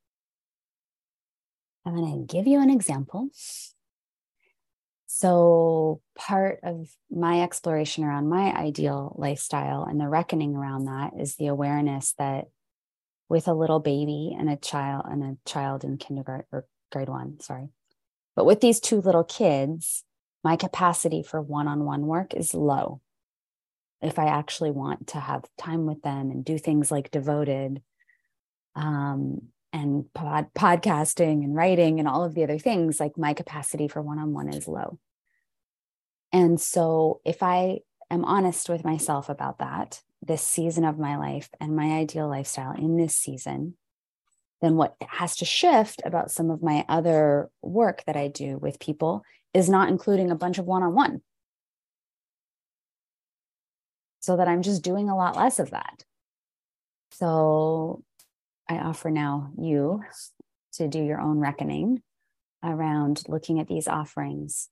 [1.85, 3.29] I'm going to give you an example.
[5.05, 11.35] So, part of my exploration around my ideal lifestyle and the reckoning around that is
[11.35, 12.45] the awareness that
[13.29, 17.39] with a little baby and a child and a child in kindergarten or grade one,
[17.39, 17.69] sorry.
[18.35, 20.03] But with these two little kids,
[20.43, 23.01] my capacity for one on one work is low.
[24.05, 27.81] If I actually want to have time with them and do things like devoted
[28.75, 29.41] um,
[29.73, 34.01] and pod- podcasting and writing and all of the other things, like my capacity for
[34.01, 34.99] one on one is low.
[36.31, 37.79] And so, if I
[38.11, 42.73] am honest with myself about that, this season of my life and my ideal lifestyle
[42.73, 43.75] in this season,
[44.61, 48.79] then what has to shift about some of my other work that I do with
[48.79, 51.21] people is not including a bunch of one on one.
[54.25, 56.03] So that I'm just doing a lot less of that.
[57.11, 58.03] So
[58.67, 60.01] I offer now you
[60.77, 62.01] to do your own reckoning
[62.63, 64.67] around looking at these offerings,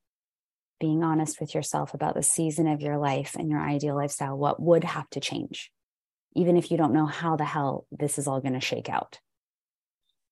[0.79, 4.59] being honest with yourself about the season of your life and your ideal lifestyle, what
[4.59, 5.69] would have to change,
[6.35, 9.19] even if you don't know how the hell this is all going to shake out.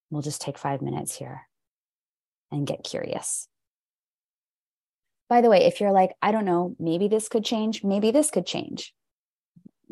[0.10, 1.44] We'll just take five minutes here
[2.52, 3.48] and get curious.
[5.30, 8.32] By the way, if you're like, I don't know, maybe this could change, maybe this
[8.32, 8.96] could change,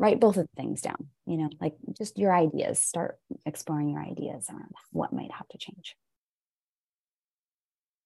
[0.00, 4.00] write both of the things down, you know, like just your ideas, start exploring your
[4.00, 5.94] ideas around what might have to change.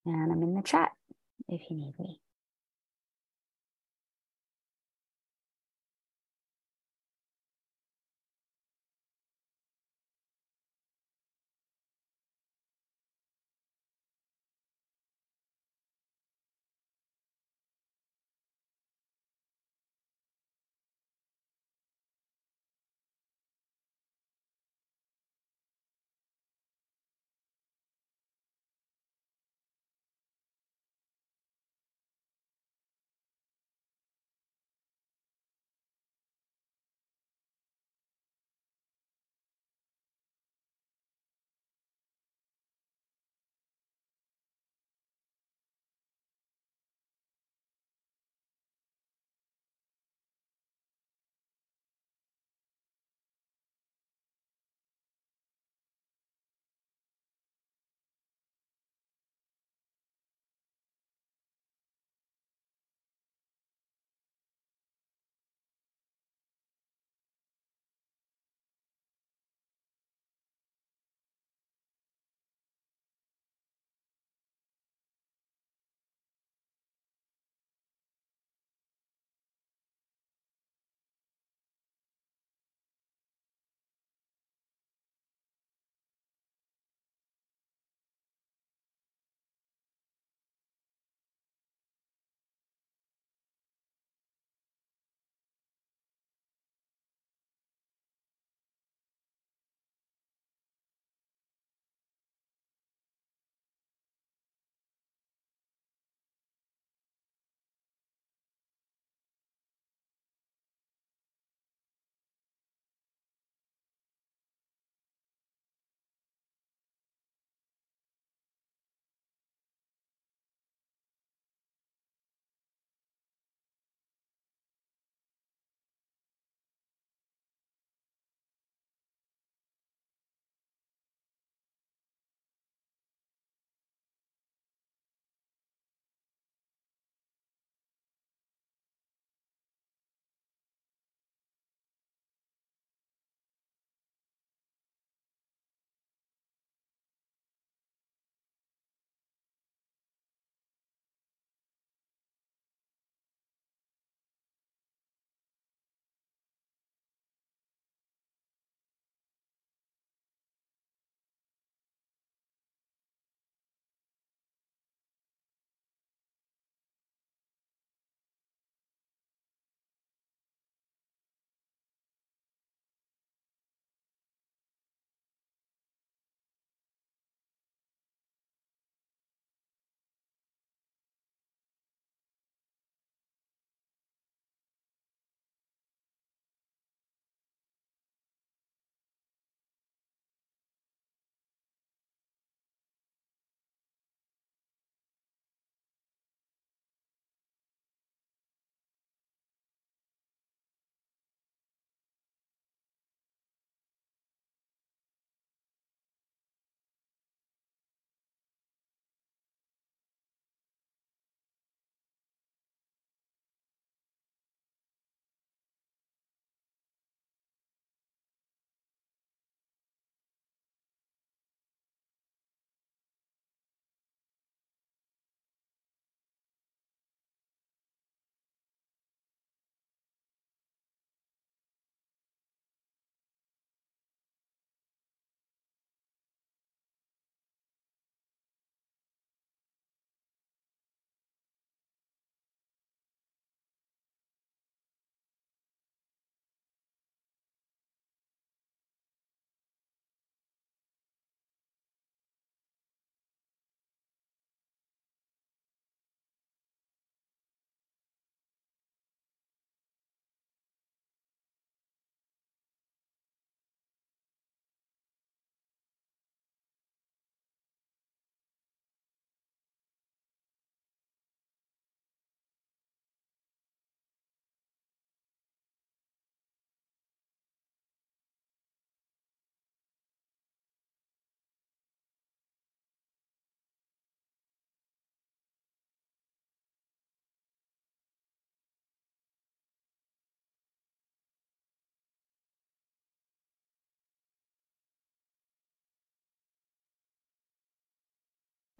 [0.04, 0.90] And I'm in the chat
[1.48, 2.20] if you need me.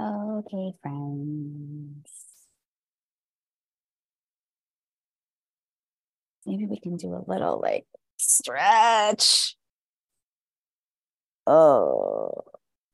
[0.05, 2.11] Okay, friends.
[6.45, 7.87] Maybe we can do a little like
[8.19, 9.57] stretch.
[11.47, 12.33] Oh,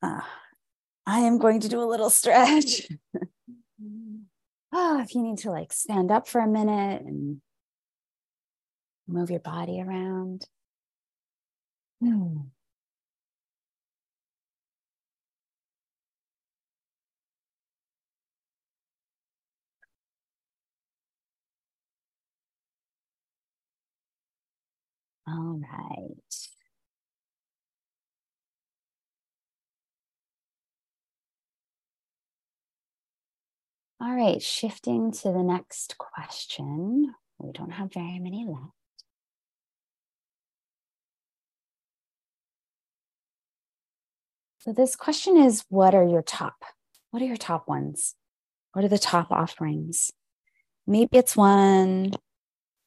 [0.01, 0.21] uh,
[1.05, 2.87] I am going to do a little stretch.
[4.71, 7.41] oh, if you need to like stand up for a minute and
[9.05, 10.45] move your body around.
[12.01, 12.37] Hmm.
[25.31, 26.11] All right.
[34.01, 37.13] All right, shifting to the next question.
[37.39, 38.73] We don't have very many left.
[44.59, 46.65] So, this question is What are your top?
[47.11, 48.15] What are your top ones?
[48.73, 50.11] What are the top offerings?
[50.85, 52.11] Maybe it's one.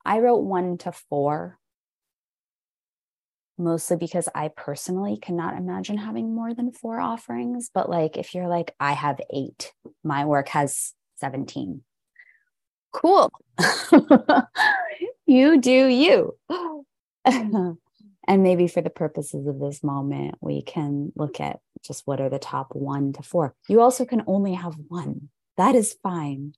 [0.05, 1.59] I wrote one to four
[3.59, 7.71] mostly because I personally cannot imagine having more than four offerings.
[7.73, 11.83] But like, if you're like, I have eight, my work has 17.
[12.93, 13.31] Cool.
[15.27, 16.37] you do you.
[17.25, 17.79] and
[18.29, 22.39] maybe for the purposes of this moment, we can look at just what are the
[22.39, 23.55] top one to four.
[23.69, 25.29] You also can only have one.
[25.57, 26.55] That is fine.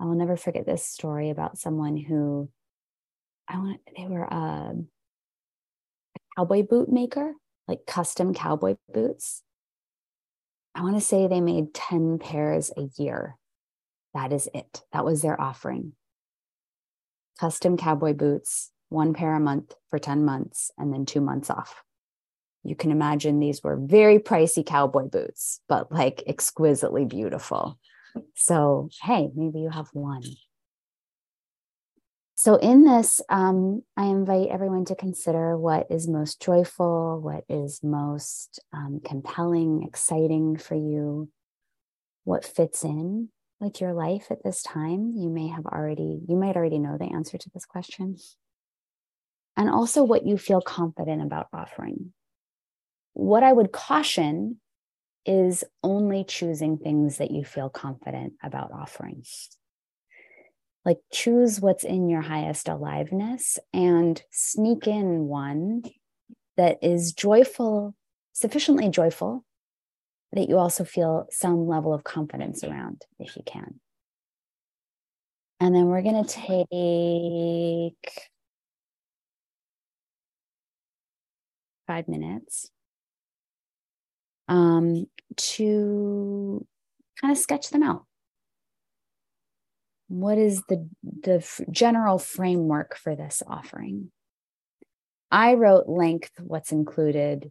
[0.00, 2.50] I will never forget this story about someone who
[3.48, 4.72] I want they were uh,
[6.36, 7.34] cowboy boot maker,
[7.66, 9.42] like custom cowboy boots.
[10.74, 13.38] I want to say they made 10 pairs a year.
[14.14, 14.82] That is it.
[14.92, 15.92] That was their offering.
[17.40, 21.82] Custom cowboy boots, one pair a month for 10 months, and then two months off.
[22.62, 27.78] You can imagine these were very pricey cowboy boots, but like exquisitely beautiful.
[28.34, 30.22] So, hey, maybe you have one.
[32.38, 37.82] So, in this, um, I invite everyone to consider what is most joyful, what is
[37.82, 41.30] most um, compelling, exciting for you,
[42.24, 45.12] what fits in with your life at this time.
[45.16, 48.18] You may have already, you might already know the answer to this question.
[49.56, 52.12] And also what you feel confident about offering.
[53.14, 54.60] What I would caution
[55.24, 59.22] is only choosing things that you feel confident about offering
[60.86, 65.82] like choose what's in your highest aliveness and sneak in one
[66.56, 67.96] that is joyful,
[68.32, 69.44] sufficiently joyful
[70.32, 73.80] that you also feel some level of confidence around if you can.
[75.58, 78.28] And then we're going to take
[81.88, 82.70] five minutes
[84.46, 85.06] um,
[85.36, 86.64] to
[87.20, 88.04] kind of sketch them out
[90.08, 94.10] what is the the general framework for this offering?
[95.30, 97.50] I wrote length what's included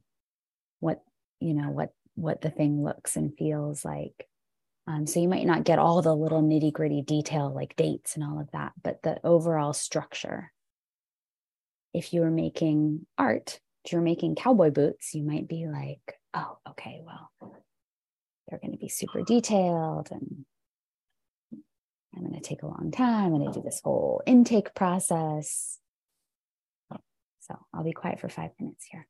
[0.79, 1.01] what
[1.39, 4.27] you know what what the thing looks and feels like.
[4.87, 8.23] Um, so you might not get all the little nitty gritty detail like dates and
[8.23, 10.51] all of that but the overall structure.
[11.93, 16.57] If you were making art if you're making cowboy boots you might be like oh
[16.69, 17.29] okay well
[18.47, 20.45] they're going to be super detailed and
[22.15, 23.33] I'm going to take a long time.
[23.33, 23.65] I'm going to do oh.
[23.65, 25.79] this whole intake process.
[27.41, 29.07] So I'll be quiet for five minutes here.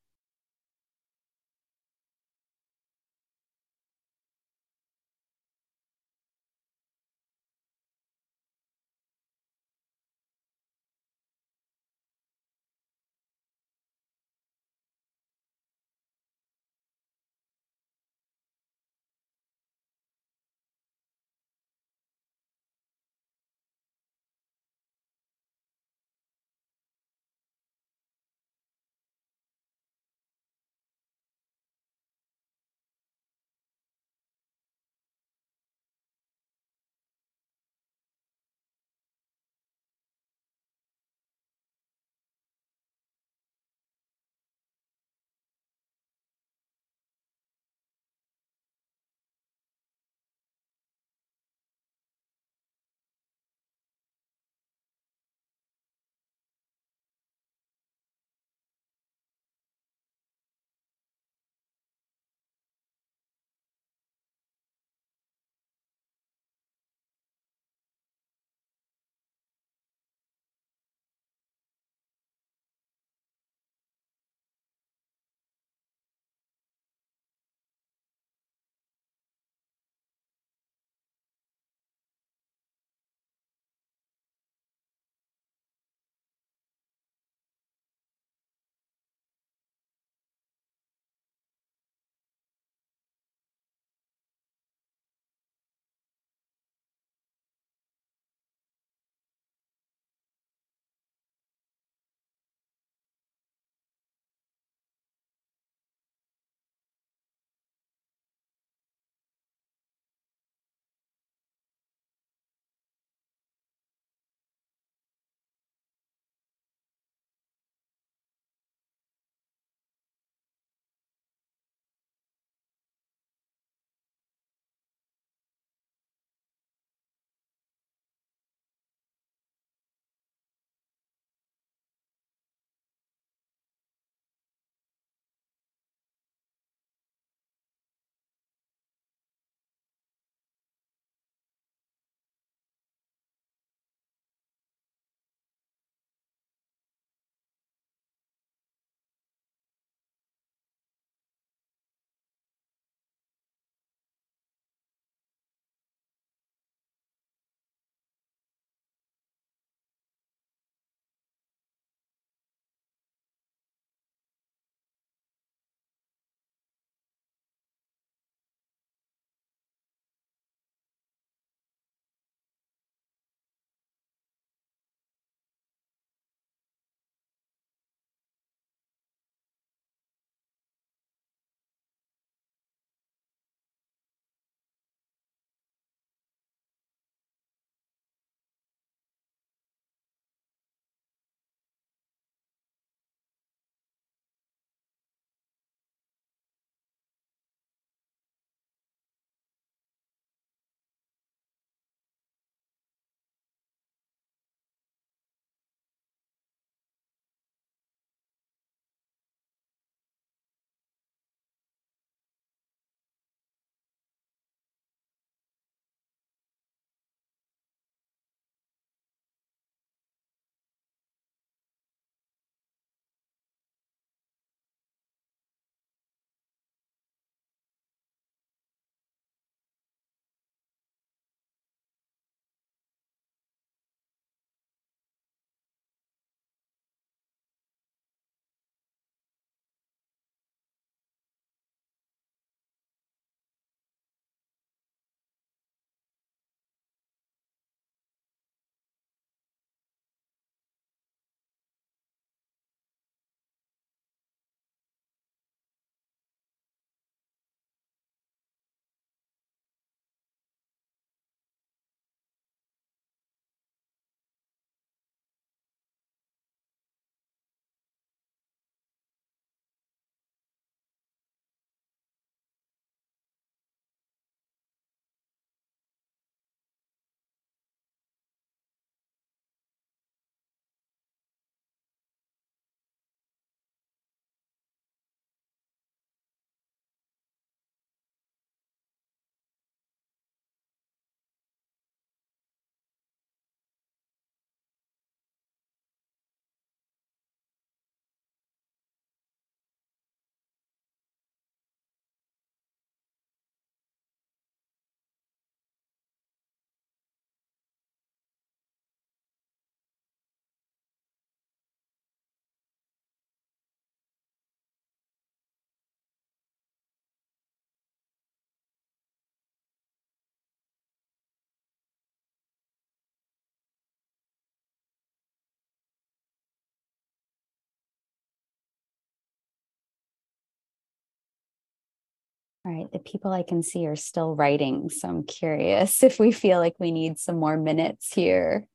[332.66, 334.90] All right, the people I can see are still writing.
[334.90, 338.66] So I'm curious if we feel like we need some more minutes here.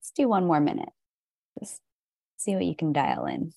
[0.00, 0.90] Let's do one more minute.
[1.58, 1.80] Just
[2.36, 3.54] see what you can dial in.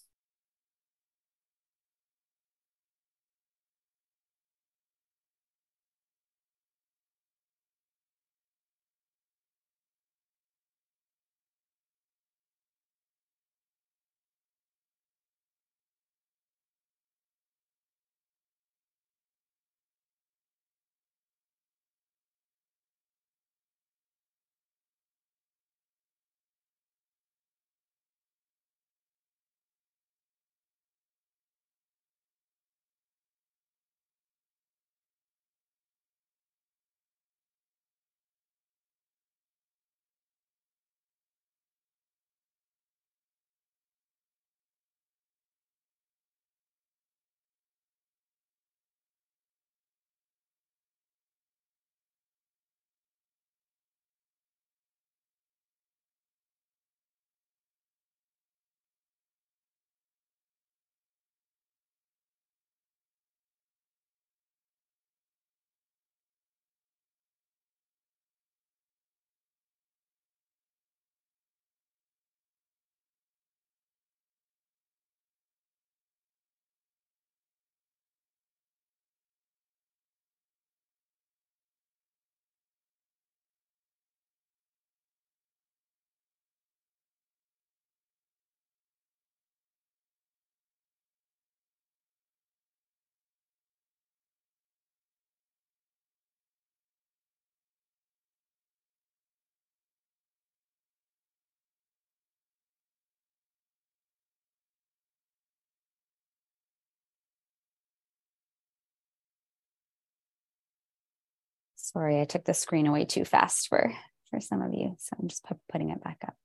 [111.96, 113.94] Sorry, I took the screen away too fast for,
[114.30, 114.98] for some of you.
[115.00, 116.36] So I'm just putting it back up.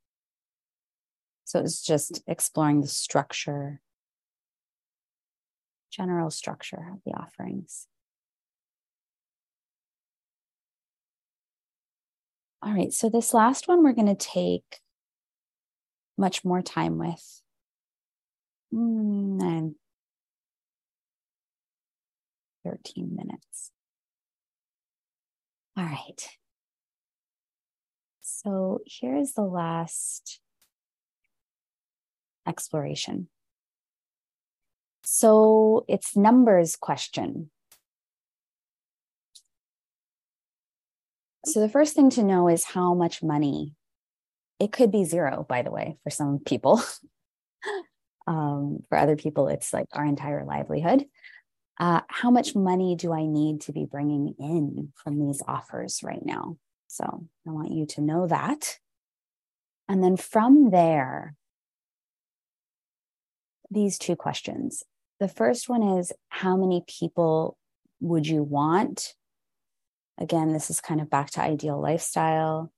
[1.44, 3.80] So it's just exploring the structure,
[5.90, 7.88] general structure of the offerings.
[12.62, 14.78] All right, so this last one we're going to take
[16.16, 17.42] much more time with.
[18.72, 19.74] Mm,
[22.64, 23.72] 13 minutes.
[25.80, 26.28] All right.
[28.20, 30.38] So here's the last
[32.46, 33.28] exploration.
[35.04, 37.50] So it's numbers question.
[41.46, 43.74] So the first thing to know is how much money.
[44.58, 46.82] It could be zero, by the way, for some people.
[48.26, 51.06] um, for other people, it's like our entire livelihood
[51.80, 56.24] uh, how much money do I need to be bringing in from these offers right
[56.24, 56.58] now?
[56.88, 58.78] So I want you to know that.
[59.88, 61.34] And then from there,
[63.70, 64.82] these two questions.
[65.20, 67.56] The first one is how many people
[68.00, 69.14] would you want?
[70.18, 72.72] Again, this is kind of back to ideal lifestyle.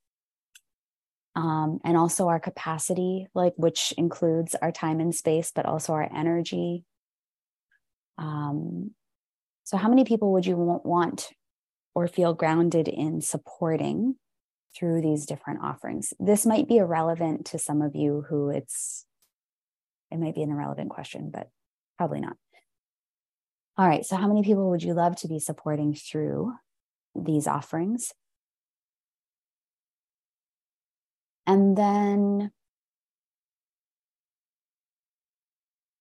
[1.34, 6.08] Um, and also our capacity, like which includes our time and space, but also our
[6.14, 6.84] energy,
[8.18, 8.92] um,
[9.64, 11.30] so, how many people would you want
[11.94, 14.16] or feel grounded in supporting
[14.76, 16.12] through these different offerings?
[16.18, 19.06] This might be irrelevant to some of you who it's,
[20.10, 21.48] it might be an irrelevant question, but
[21.96, 22.36] probably not.
[23.78, 24.04] All right.
[24.04, 26.52] So, how many people would you love to be supporting through
[27.14, 28.12] these offerings?
[31.46, 32.50] And then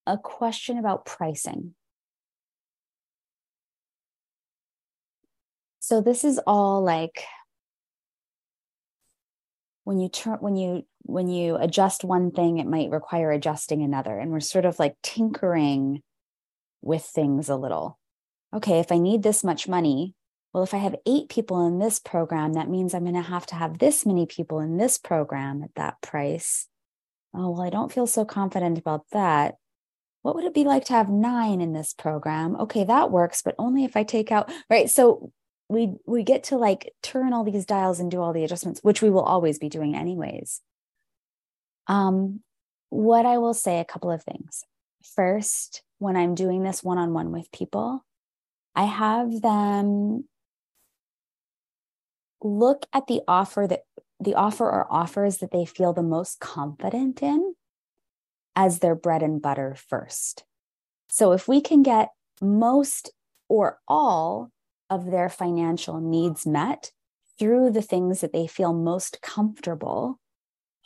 [0.05, 1.73] a question about pricing.
[5.91, 7.26] So this is all like
[9.84, 14.18] when you turn when you when you adjust one thing it might require adjusting another
[14.18, 16.01] and we're sort of like tinkering
[16.81, 17.99] with things a little.
[18.53, 20.15] Okay, if I need this much money,
[20.53, 23.45] well if I have 8 people in this program that means I'm going to have
[23.47, 26.69] to have this many people in this program at that price.
[27.34, 29.55] Oh, well I don't feel so confident about that
[30.22, 32.55] what would it be like to have nine in this program?
[32.55, 34.89] Okay, that works, but only if I take out, right?
[34.89, 35.34] So
[35.72, 39.02] we we get to like turn all these dials and do all the adjustments which
[39.02, 40.61] we will always be doing anyways
[41.88, 42.41] um
[42.89, 44.64] what i will say a couple of things
[45.15, 48.06] first when i'm doing this one-on-one with people
[48.76, 50.26] i have them
[52.43, 53.84] look at the offer that
[54.19, 57.56] the offer or offers that they feel the most confident in
[58.56, 60.43] as their bread and butter first.
[61.10, 63.11] So if we can get most
[63.49, 64.52] or all
[64.91, 66.91] of their financial needs met
[67.39, 70.19] through the things that they feel most comfortable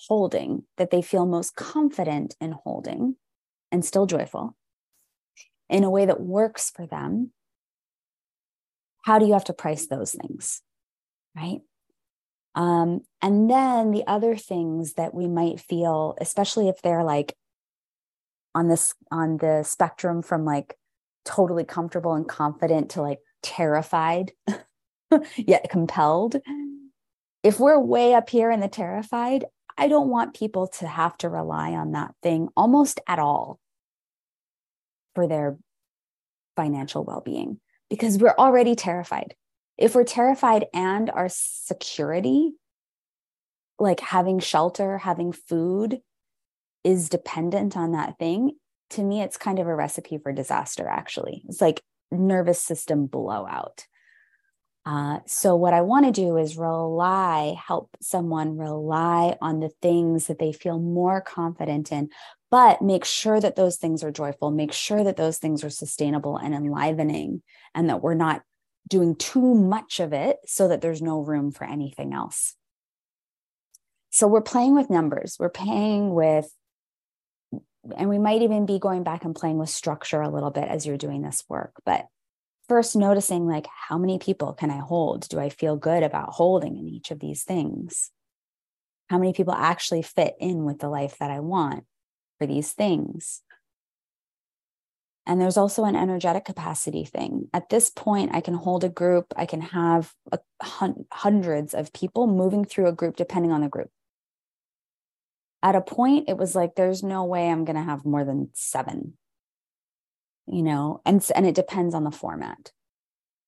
[0.08, 3.18] holding, that they feel most confident in holding,
[3.70, 4.56] and still joyful
[5.70, 7.32] in a way that works for them,
[9.04, 10.62] how do you have to price those things?
[11.36, 11.62] Right.
[12.56, 17.36] Um, and then the other things that we might feel, especially if they're like
[18.54, 20.78] on this on the spectrum from like
[21.26, 24.32] totally comfortable and confident to like terrified
[25.38, 26.38] yet compelled
[27.44, 29.46] if we're way up here in the terrified
[29.78, 33.60] i don't want people to have to rely on that thing almost at all
[35.14, 35.58] for their
[36.56, 37.60] financial well-being
[37.90, 39.36] because we're already terrified
[39.78, 42.54] if we're terrified and our security
[43.78, 46.02] like having shelter having food
[46.86, 48.52] is dependent on that thing,
[48.92, 51.44] to me, it's kind of a recipe for disaster, actually.
[51.50, 51.82] It's like
[52.12, 53.86] nervous system blowout.
[54.86, 60.28] Uh, so, what I want to do is rely, help someone rely on the things
[60.28, 62.10] that they feel more confident in,
[62.52, 66.38] but make sure that those things are joyful, make sure that those things are sustainable
[66.38, 67.42] and enlivening,
[67.74, 68.44] and that we're not
[68.88, 72.56] doing too much of it so that there's no room for anything else.
[74.12, 76.48] So, we're playing with numbers, we're playing with
[77.98, 80.86] and we might even be going back and playing with structure a little bit as
[80.86, 82.08] you're doing this work but
[82.68, 85.28] first noticing like how many people can i hold?
[85.30, 88.12] Do i feel good about holding in each of these things?
[89.10, 91.86] How many people actually fit in with the life that i want
[92.40, 93.42] for these things?
[95.28, 97.50] And there's also an energetic capacity thing.
[97.52, 100.38] At this point, I can hold a group, I can have a,
[101.12, 103.90] hundreds of people moving through a group, depending on the group
[105.66, 108.50] at a point it was like there's no way i'm going to have more than
[108.54, 109.18] 7
[110.48, 111.02] you know?
[111.06, 112.72] And and it depends on the format.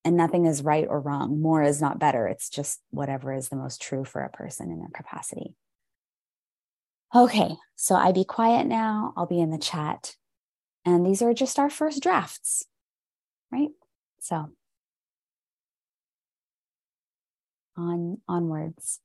[0.03, 1.41] And nothing is right or wrong.
[1.41, 2.27] More is not better.
[2.27, 5.55] It's just whatever is the most true for a person in their capacity.
[7.15, 9.13] Okay so i be quiet now.
[9.15, 10.15] I'll be in the chat.
[10.85, 12.65] And these are just our first drafts
[13.51, 13.69] right?
[14.19, 14.49] So
[17.77, 18.99] on onwards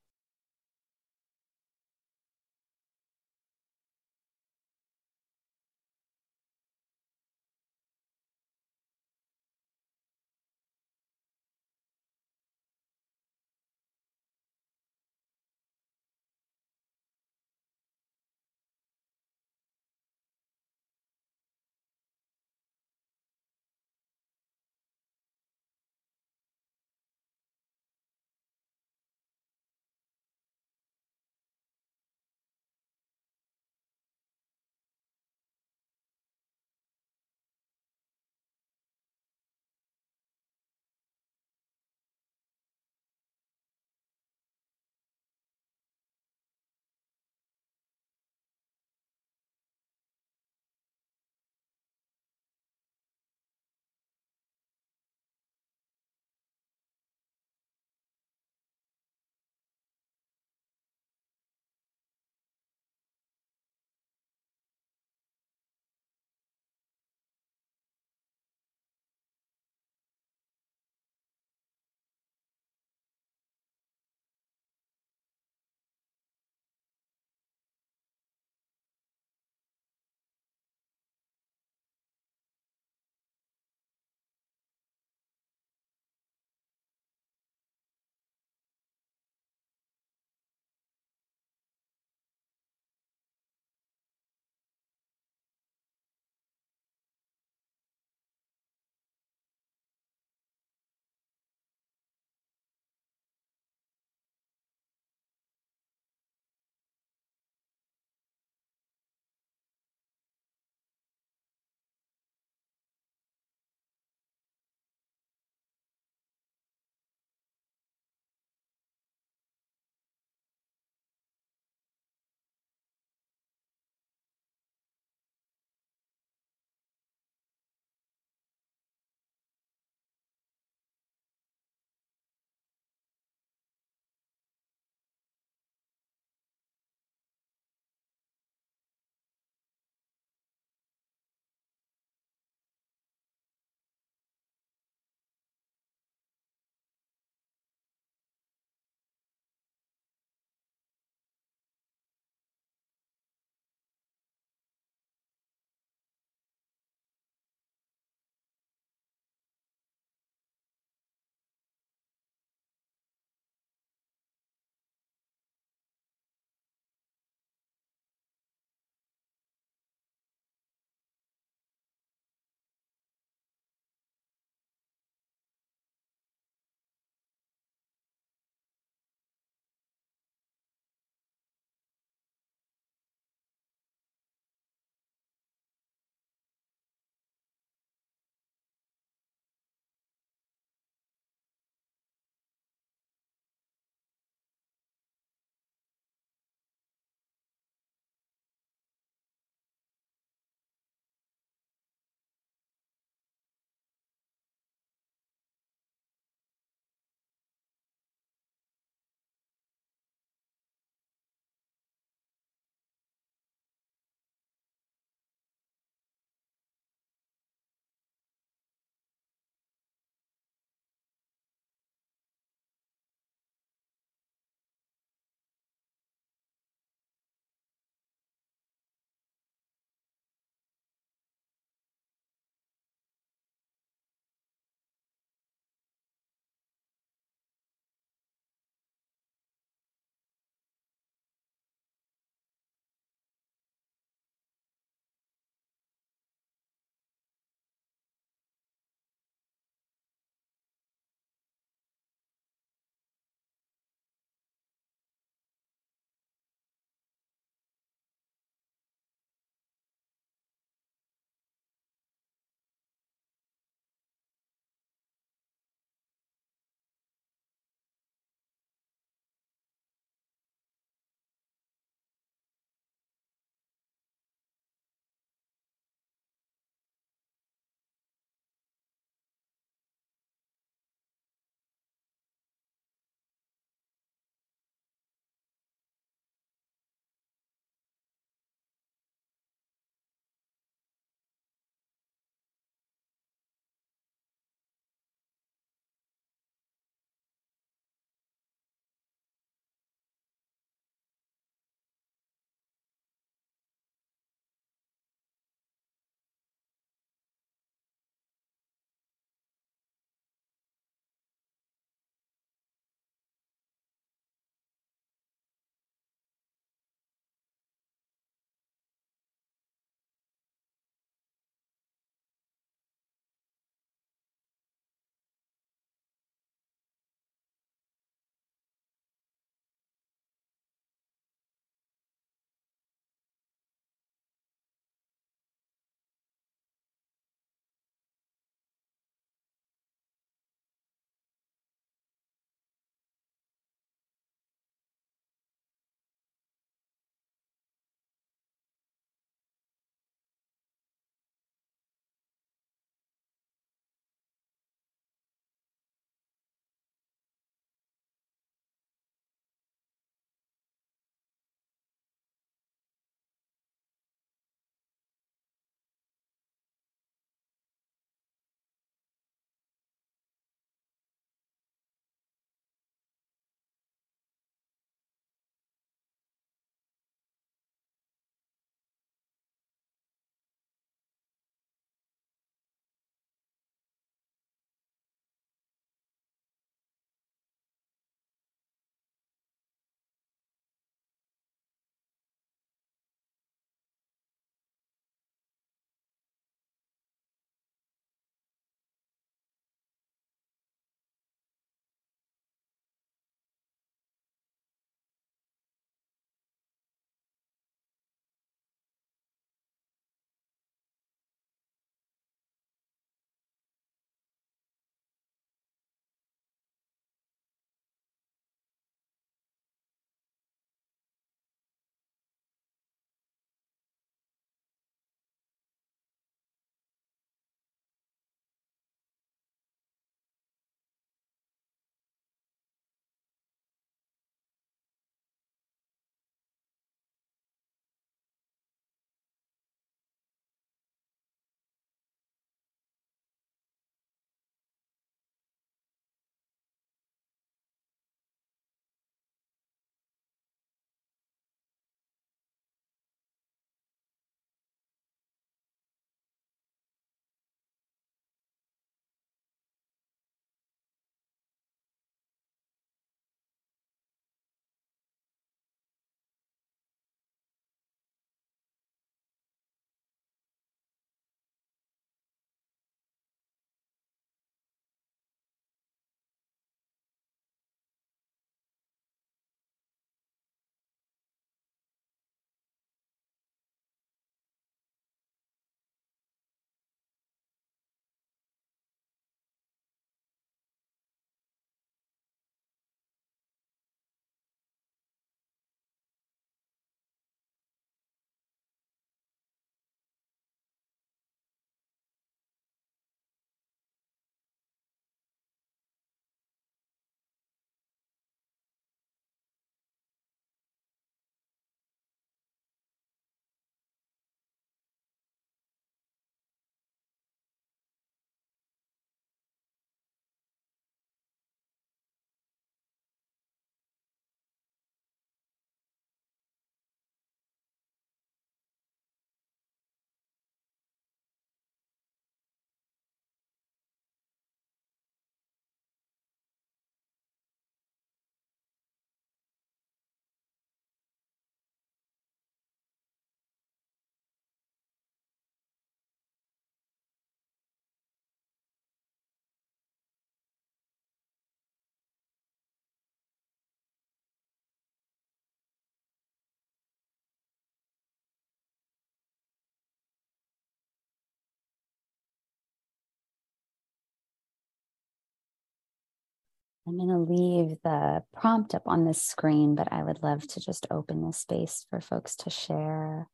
[566.87, 570.61] I'm going to leave the prompt up on this screen, but I would love to
[570.61, 573.29] just open this space for folks to share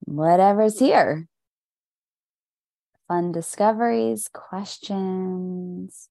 [0.00, 1.28] whatever's here.
[3.08, 6.08] Fun discoveries, questions,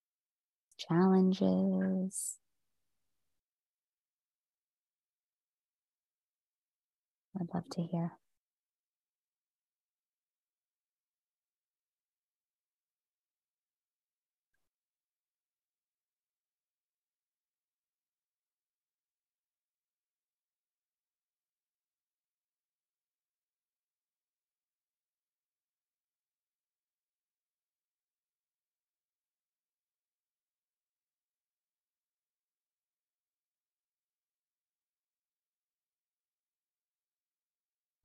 [0.78, 2.38] challenges.
[7.40, 8.12] I'd love to hear.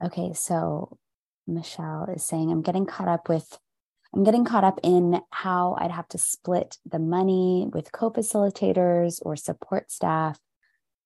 [0.04, 0.96] Okay, so
[1.46, 3.58] Michelle is saying, I'm getting caught up with,
[4.14, 9.18] I'm getting caught up in how I'd have to split the money with co facilitators
[9.22, 10.38] or support staff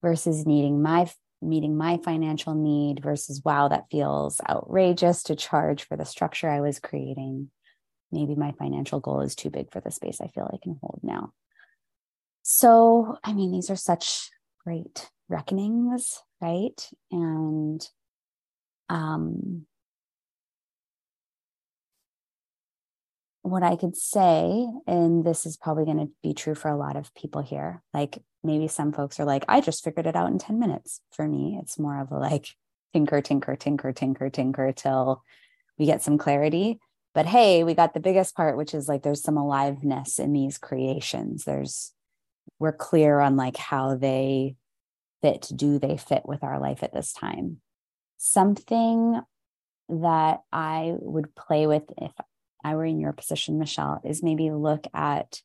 [0.02, 1.10] versus needing my
[1.44, 6.60] meeting my financial need versus wow that feels outrageous to charge for the structure i
[6.60, 7.50] was creating.
[8.12, 11.00] Maybe my financial goal is too big for the space i feel i can hold
[11.02, 11.32] now.
[12.42, 14.30] So i mean these are such
[14.64, 16.88] great reckonings right?
[17.12, 17.88] And
[18.92, 19.64] um,
[23.40, 26.96] what I could say, and this is probably going to be true for a lot
[26.96, 30.38] of people here, like maybe some folks are like, I just figured it out in
[30.38, 31.00] 10 minutes.
[31.10, 32.48] For me, it's more of a like
[32.92, 35.22] tinker, tinker, tinker, tinker, tinker till
[35.78, 36.78] we get some clarity.
[37.14, 40.58] But hey, we got the biggest part, which is like there's some aliveness in these
[40.58, 41.44] creations.
[41.44, 41.92] There's,
[42.58, 44.56] we're clear on like how they
[45.22, 47.62] fit, do they fit with our life at this time?
[48.22, 49.20] Something
[49.88, 52.12] that I would play with if
[52.64, 55.40] I were in your position, Michelle, is maybe look at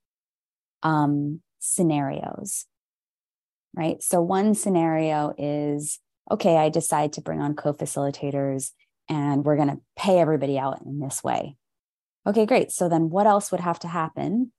[0.84, 2.66] um, scenarios,
[3.76, 4.02] right?
[4.04, 5.99] So, one scenario is
[6.30, 8.72] okay, I decide to bring on co facilitators
[9.10, 11.58] and we're going to pay everybody out in this way.
[12.28, 12.72] Okay, great.
[12.72, 14.52] So, then what else would have to happen,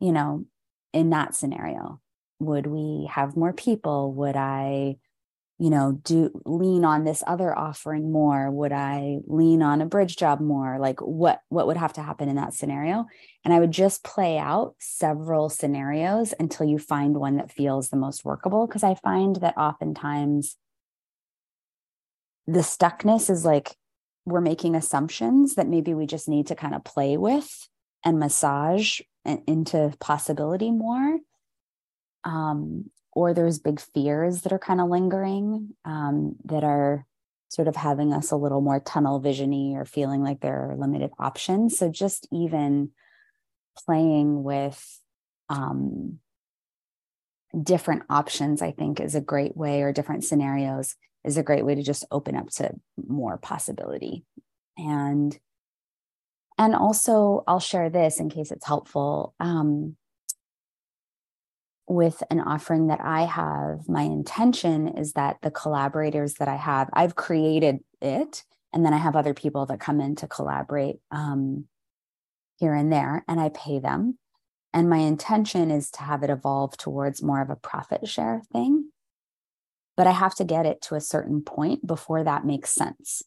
[0.00, 0.46] you know,
[0.92, 2.00] in that scenario?
[2.40, 4.12] Would we have more people?
[4.14, 4.96] Would I
[5.60, 8.50] you know do lean on this other offering more?
[8.50, 10.78] Would i lean on a bridge job more?
[10.80, 13.06] Like what what would have to happen in that scenario?
[13.44, 17.96] And i would just play out several scenarios until you find one that feels the
[17.96, 20.56] most workable because i find that oftentimes
[22.46, 23.76] the stuckness is like
[24.24, 27.68] we're making assumptions that maybe we just need to kind of play with
[28.04, 31.18] and massage into possibility more.
[32.24, 37.06] Um, or there's big fears that are kind of lingering um, that are
[37.48, 41.10] sort of having us a little more tunnel visiony or feeling like there are limited
[41.18, 41.76] options.
[41.76, 42.90] So just even
[43.76, 45.00] playing with
[45.48, 46.20] um,
[47.60, 51.74] different options, I think, is a great way, or different scenarios is a great way
[51.74, 54.24] to just open up to more possibility.
[54.78, 55.36] And
[56.56, 59.34] and also, I'll share this in case it's helpful.
[59.40, 59.96] Um,
[61.90, 66.88] with an offering that I have, my intention is that the collaborators that I have,
[66.92, 71.64] I've created it, and then I have other people that come in to collaborate um,
[72.58, 74.18] here and there, and I pay them.
[74.72, 78.90] And my intention is to have it evolve towards more of a profit share thing.
[79.96, 83.22] But I have to get it to a certain point before that makes sense.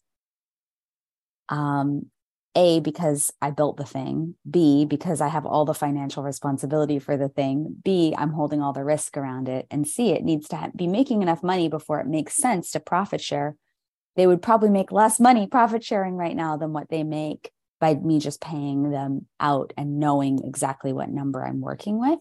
[1.50, 2.06] Um,
[2.54, 4.36] a, because I built the thing.
[4.48, 7.76] B, because I have all the financial responsibility for the thing.
[7.84, 9.66] B, I'm holding all the risk around it.
[9.70, 13.20] And C, it needs to be making enough money before it makes sense to profit
[13.20, 13.56] share.
[14.16, 17.50] They would probably make less money profit sharing right now than what they make
[17.80, 22.20] by me just paying them out and knowing exactly what number I'm working with.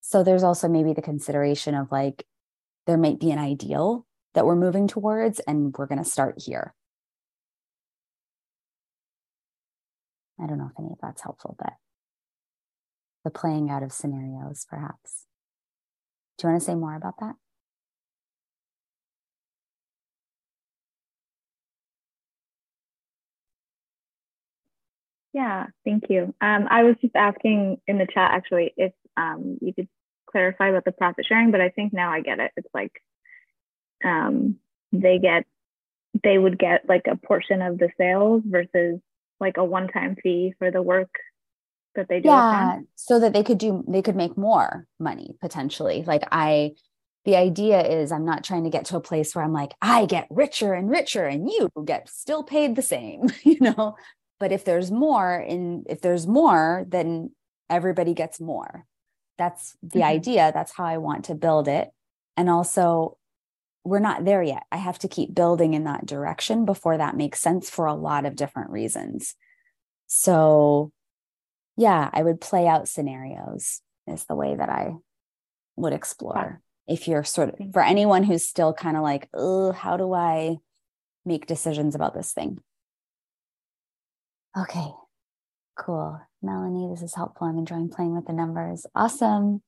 [0.00, 2.26] So there's also maybe the consideration of like,
[2.86, 6.74] there might be an ideal that we're moving towards, and we're going to start here
[10.42, 11.74] I don't know if any of that's helpful, but
[13.24, 15.26] the playing out of scenarios, perhaps.
[16.38, 17.34] Do you want to say more about that?
[25.32, 26.34] Yeah, thank you.
[26.40, 29.88] Um, I was just asking in the chat actually if um, you could
[30.30, 32.50] clarify about the profit sharing, but I think now I get it.
[32.56, 32.92] It's like
[34.04, 34.56] um,
[34.92, 35.46] they get,
[36.22, 39.00] they would get like a portion of the sales versus
[39.42, 41.10] like a one-time fee for the work
[41.94, 46.02] that they do yeah so that they could do they could make more money potentially
[46.06, 46.70] like i
[47.26, 50.06] the idea is i'm not trying to get to a place where i'm like i
[50.06, 53.94] get richer and richer and you get still paid the same you know
[54.40, 57.30] but if there's more in if there's more then
[57.72, 58.84] everybody gets more.
[59.38, 60.04] That's the Mhm.
[60.04, 60.52] idea.
[60.52, 61.90] That's how I want to build it.
[62.36, 63.16] And also,
[63.84, 64.64] we're not there yet.
[64.70, 68.24] I have to keep building in that direction before that makes sense for a lot
[68.24, 69.34] of different reasons.
[70.06, 70.92] So,
[71.76, 74.92] yeah, I would play out scenarios, is the way that I
[75.76, 76.60] would explore.
[76.86, 80.56] If you're sort of, for anyone who's still kind of like, oh, how do I
[81.24, 82.58] make decisions about this thing?
[84.56, 84.90] Okay,
[85.78, 86.20] cool.
[86.42, 87.46] Melanie, this is helpful.
[87.46, 88.84] I'm enjoying playing with the numbers.
[88.94, 89.62] Awesome.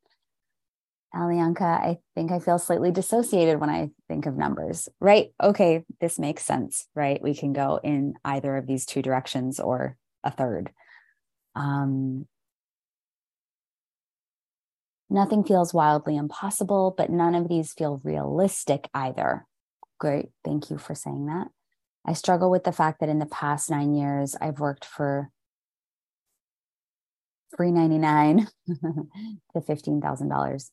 [1.14, 5.28] Alianka, I think I feel slightly dissociated when I think of numbers, right?
[5.42, 7.22] Okay, this makes sense, right?
[7.22, 10.70] We can go in either of these two directions or a third.
[11.54, 12.26] Um,
[15.08, 19.46] nothing feels wildly impossible, but none of these feel realistic either.
[19.98, 20.30] Great.
[20.44, 21.48] Thank you for saying that.
[22.04, 25.30] I struggle with the fact that in the past nine years, I've worked for
[27.56, 30.70] free ninety nine to fifteen thousand dollars.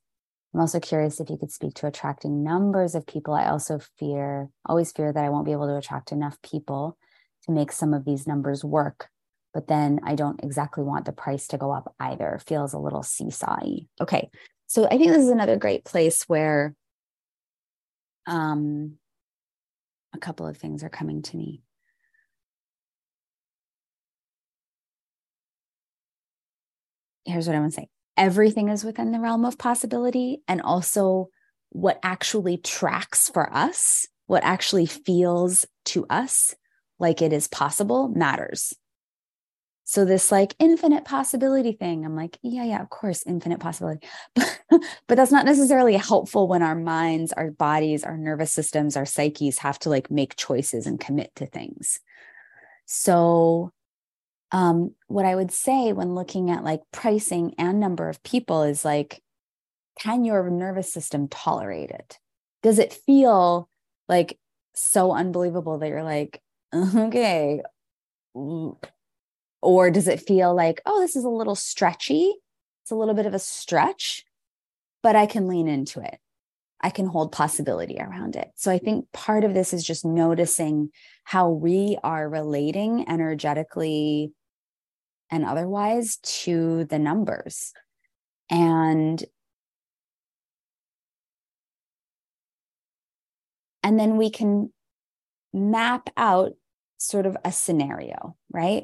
[0.53, 3.33] I'm also curious if you could speak to attracting numbers of people.
[3.33, 6.97] I also fear, always fear that I won't be able to attract enough people
[7.45, 9.07] to make some of these numbers work.
[9.53, 12.39] But then I don't exactly want the price to go up either.
[12.45, 13.87] Feels a little seesawy.
[13.99, 14.29] Okay.
[14.67, 16.75] So I think this is another great place where
[18.27, 18.97] um,
[20.13, 21.61] a couple of things are coming to me.
[27.25, 27.89] Here's what I want to say
[28.22, 31.30] everything is within the realm of possibility, and also
[31.69, 36.56] what actually tracks for us, what actually feels to us
[36.99, 38.76] like it is possible matters.
[39.85, 44.07] So, this like infinite possibility thing, I'm like, yeah, yeah, of course, infinite possibility.
[44.35, 49.57] but that's not necessarily helpful when our minds, our bodies, our nervous systems, our psyches
[49.57, 51.99] have to like make choices and commit to things.
[52.85, 53.72] So,
[54.51, 58.83] um, what I would say when looking at like pricing and number of people is
[58.83, 59.21] like,
[59.99, 62.19] can your nervous system tolerate it?
[62.63, 63.69] Does it feel
[64.09, 64.37] like
[64.75, 66.41] so unbelievable that you're like,
[66.75, 67.61] okay,
[68.33, 72.33] or does it feel like, oh, this is a little stretchy?
[72.83, 74.25] It's a little bit of a stretch,
[75.03, 76.17] but I can lean into it.
[76.81, 78.49] I can hold possibility around it.
[78.55, 80.89] So I think part of this is just noticing
[81.23, 84.33] how we are relating energetically
[85.31, 87.73] and otherwise to the numbers.
[88.49, 89.23] And
[93.83, 94.71] and then we can
[95.53, 96.53] map out
[96.97, 98.83] sort of a scenario, right?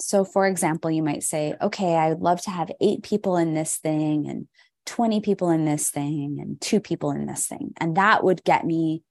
[0.00, 3.54] So, for example, you might say, okay, I would love to have eight people in
[3.54, 4.48] this thing and
[4.86, 7.72] 20 people in this thing and two people in this thing.
[7.78, 9.02] And that would get me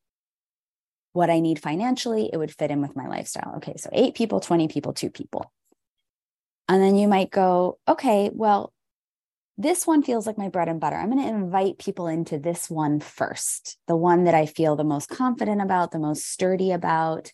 [1.13, 2.29] what I need financially.
[2.31, 3.53] It would fit in with my lifestyle.
[3.57, 5.51] Okay, so eight people, 20 people, two people.
[6.71, 8.71] And then you might go, okay, well,
[9.57, 10.95] this one feels like my bread and butter.
[10.95, 14.85] I'm going to invite people into this one first, the one that I feel the
[14.85, 17.33] most confident about, the most sturdy about.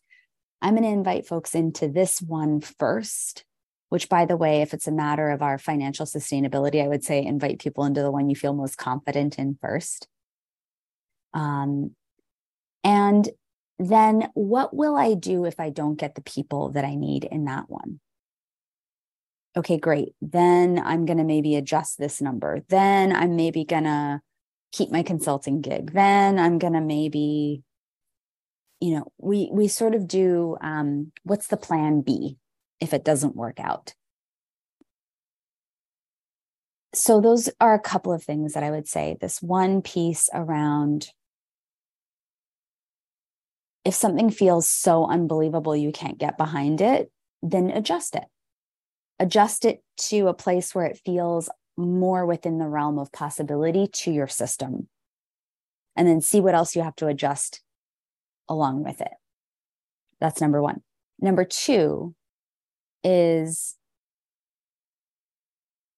[0.60, 3.46] I'm going to invite folks into this one first,
[3.90, 7.24] which, by the way, if it's a matter of our financial sustainability, I would say
[7.24, 10.08] invite people into the one you feel most confident in first.
[11.36, 11.92] Um,
[12.84, 13.30] and
[13.78, 17.46] then what will I do if I don't get the people that I need in
[17.46, 18.00] that one?
[19.58, 20.14] Okay, great.
[20.22, 22.64] Then I'm going to maybe adjust this number.
[22.70, 24.22] Then I'm maybe going to
[24.72, 25.94] keep my consulting gig.
[25.94, 27.64] Then I'm going to maybe
[28.80, 32.38] you know we we sort of do um, what's the plan b
[32.80, 33.94] if it doesn't work out
[36.94, 41.10] so those are a couple of things that i would say this one piece around
[43.84, 47.12] if something feels so unbelievable you can't get behind it
[47.42, 48.26] then adjust it
[49.20, 54.12] adjust it to a place where it feels more within the realm of possibility to
[54.12, 54.88] your system
[55.96, 57.62] and then see what else you have to adjust
[58.50, 59.14] along with it.
[60.20, 60.82] That's number one.
[61.20, 62.16] Number two
[63.04, 63.76] is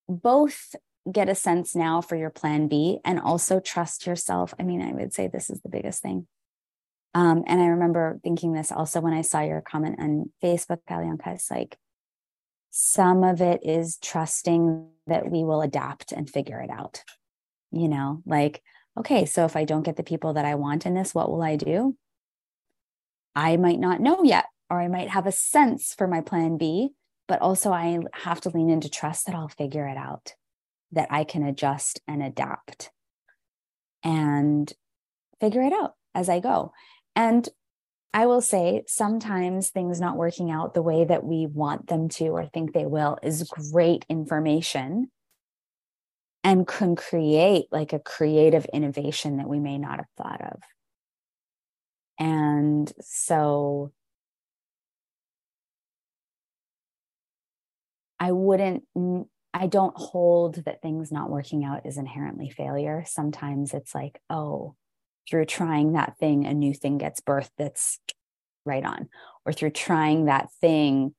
[0.08, 0.76] both
[1.12, 4.54] get a sense now for your plan B and also trust yourself.
[4.60, 6.28] I mean, I would say this is the biggest thing.
[7.14, 11.36] Um, and I remember thinking this also when I saw your comment on Facebook, Alianka.
[11.36, 11.78] It's like
[12.70, 17.04] some of it is trusting that we will adapt and figure it out.
[17.72, 18.62] You know, like,
[18.98, 21.41] okay, so if I don't get the people that I want in this, what will
[21.41, 21.96] I do?
[23.36, 26.90] I might not know yet, or I might have a sense for my plan B,
[27.28, 30.34] but also I have to lean into trust that I'll figure it out,
[30.91, 32.91] that I can adjust and adapt
[34.04, 34.72] and
[35.40, 36.74] figure it out as I go.
[37.16, 37.48] And
[38.14, 42.30] I will say sometimes things not working out the way that we want them to
[42.30, 45.11] or think they will is great information
[46.44, 50.60] and can create like a creative innovation that we may not have thought of.
[52.18, 53.91] And so
[58.19, 58.84] I wouldn't,
[59.53, 63.03] I don't hold that things not working out is inherently failure.
[63.06, 64.76] Sometimes it's like, oh,
[65.30, 68.00] through trying that thing, a new thing gets birthed that's
[68.66, 69.10] right on.
[69.46, 71.14] Or through trying that thing,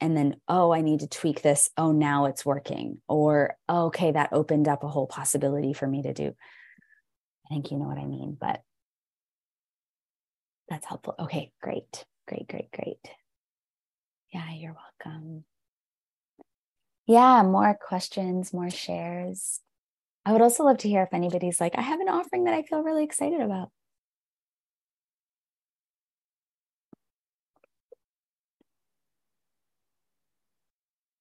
[0.00, 1.70] and then, oh, I need to tweak this.
[1.76, 3.00] Oh, now it's working.
[3.08, 6.34] Or, oh, okay, that opened up a whole possibility for me to do.
[7.46, 8.62] I think you know what I mean, but
[10.68, 11.14] that's helpful.
[11.18, 13.00] Okay, great, great, great, great.
[14.32, 15.44] Yeah, you're welcome.
[17.06, 19.60] Yeah, more questions, more shares.
[20.28, 22.60] I would also love to hear if anybody's like, I have an offering that I
[22.60, 23.70] feel really excited about.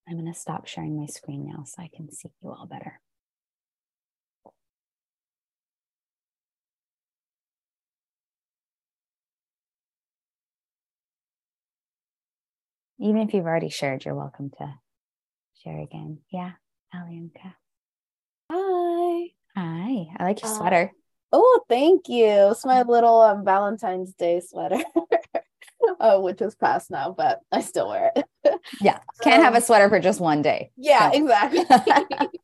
[0.09, 2.99] I'm going to stop sharing my screen now so I can see you all better.
[12.99, 14.73] Even if you've already shared, you're welcome to
[15.63, 16.17] share again.
[16.29, 16.51] Yeah,
[16.93, 17.53] Alianka.
[19.57, 20.05] Hi.
[20.19, 20.91] I like your uh, sweater.
[21.33, 22.51] Oh, thank you.
[22.51, 24.83] It's my little um, Valentine's Day sweater,
[25.99, 28.25] uh, which is past now, but I still wear it.
[28.81, 28.99] yeah.
[29.21, 30.69] Can't um, have a um, sweater for just one day.
[30.77, 31.17] Yeah, so.
[31.17, 31.65] exactly.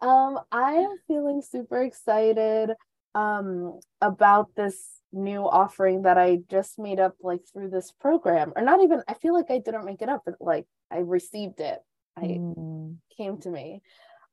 [0.00, 2.72] um, I am feeling super excited
[3.14, 8.62] um, about this new offering that I just made up like through this program, or
[8.62, 11.78] not even, I feel like I didn't make it up, but like I received it.
[12.16, 12.96] I mm.
[13.16, 13.80] came to me.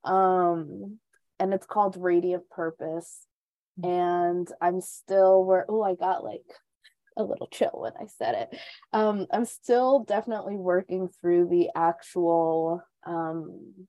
[0.04, 0.98] Um,
[1.40, 3.26] and it's called Radiant Purpose.
[3.80, 3.88] Mm.
[3.88, 6.46] And I'm still where, oh, I got like
[7.18, 8.60] a little chill when I said it.
[8.94, 13.88] Um, I'm still definitely working through the actual um,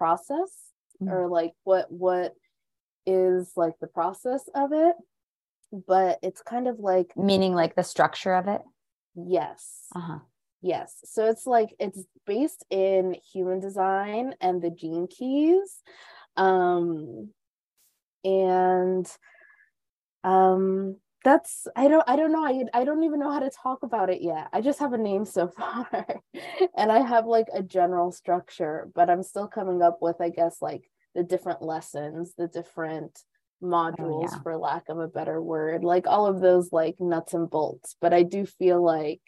[0.00, 0.50] process
[1.02, 1.10] mm.
[1.10, 2.32] or like what what
[3.04, 4.96] is like the process of it
[5.86, 8.62] but it's kind of like meaning like the structure of it
[9.14, 10.20] yes uh-huh
[10.60, 10.96] yes.
[11.04, 15.82] So it's like it's based in human design and the gene keys
[16.36, 17.30] um
[18.24, 19.10] and
[20.22, 23.82] um that's i don't i don't know I, I don't even know how to talk
[23.82, 24.48] about it yet.
[24.52, 26.06] I just have a name so far
[26.76, 30.62] and i have like a general structure but i'm still coming up with i guess
[30.62, 33.18] like the different lessons the different
[33.62, 34.42] modules oh, yeah.
[34.42, 37.96] for lack of a better word like all of those like nuts and bolts.
[38.00, 39.20] But i do feel like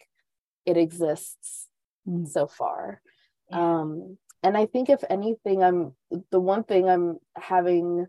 [0.65, 1.67] it exists
[2.07, 2.27] mm.
[2.27, 3.01] so far
[3.49, 3.79] yeah.
[3.79, 5.93] um and i think if anything i'm
[6.31, 8.05] the one thing i'm having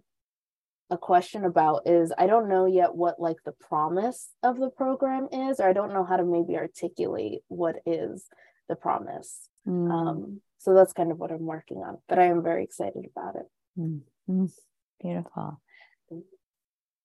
[0.90, 5.28] a question about is i don't know yet what like the promise of the program
[5.32, 8.26] is or i don't know how to maybe articulate what is
[8.68, 9.90] the promise mm.
[9.90, 13.36] um so that's kind of what i'm working on but i am very excited about
[13.36, 13.46] it
[13.78, 14.46] Mm-hmm.
[15.00, 15.60] Beautiful.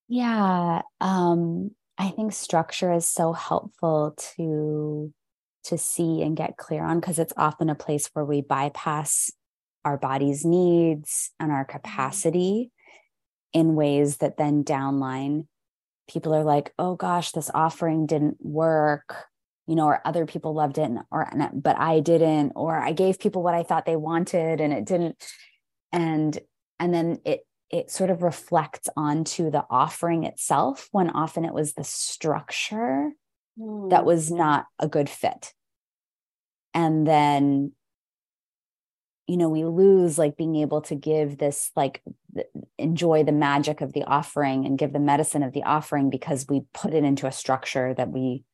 [0.08, 0.82] Yeah.
[1.00, 5.12] Um, I think structure is so helpful to
[5.64, 9.30] to see and get clear on because it's often a place where we bypass
[9.84, 11.72] our body's needs and our mm-hmm.
[11.72, 12.70] capacity
[13.52, 15.46] in ways that then downline
[16.08, 19.26] people are like oh gosh this offering didn't work
[19.66, 23.18] you know or other people loved it and, or but i didn't or i gave
[23.18, 25.16] people what i thought they wanted and it didn't
[25.92, 26.38] and
[26.78, 31.72] and then it it sort of reflects onto the offering itself when often it was
[31.74, 33.10] the structure
[33.60, 33.90] mm.
[33.90, 35.52] that was not a good fit
[36.74, 37.72] and then
[39.26, 42.02] you know we lose like being able to give this like
[42.78, 46.62] enjoy the magic of the offering and give the medicine of the offering because we
[46.72, 48.44] put it into a structure that we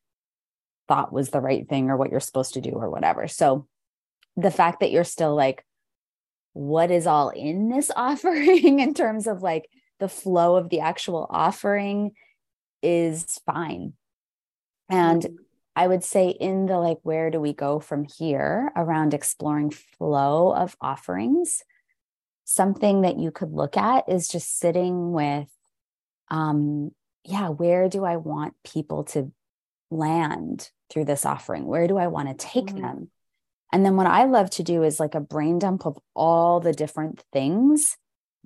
[0.87, 3.67] thought was the right thing or what you're supposed to do or whatever so
[4.35, 5.63] the fact that you're still like
[6.53, 9.69] what is all in this offering in terms of like
[9.99, 12.11] the flow of the actual offering
[12.81, 13.93] is fine.
[14.89, 15.35] And mm-hmm.
[15.75, 20.53] I would say, in the like, where do we go from here around exploring flow
[20.53, 21.61] of offerings?
[22.45, 25.49] Something that you could look at is just sitting with,
[26.29, 26.91] um,
[27.23, 29.31] yeah, where do I want people to
[29.91, 31.65] land through this offering?
[31.65, 32.81] Where do I want to take mm-hmm.
[32.81, 33.11] them?
[33.71, 36.73] And then what I love to do is like a brain dump of all the
[36.73, 37.97] different things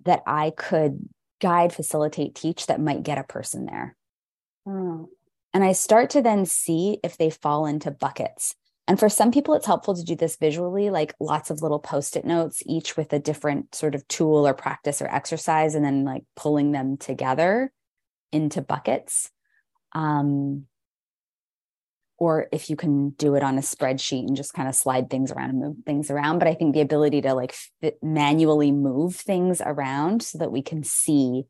[0.04, 1.08] that I could
[1.40, 3.96] guide, facilitate, teach that might get a person there.
[4.68, 5.08] Mm.
[5.54, 8.56] And I start to then see if they fall into buckets.
[8.88, 12.16] And for some people, it's helpful to do this visually, like lots of little post
[12.16, 16.04] it notes, each with a different sort of tool or practice or exercise, and then
[16.04, 17.72] like pulling them together
[18.32, 19.30] into buckets.
[19.94, 20.66] Um,
[22.22, 25.32] or if you can do it on a spreadsheet and just kind of slide things
[25.32, 29.16] around and move things around but i think the ability to like fit, manually move
[29.16, 31.46] things around so that we can see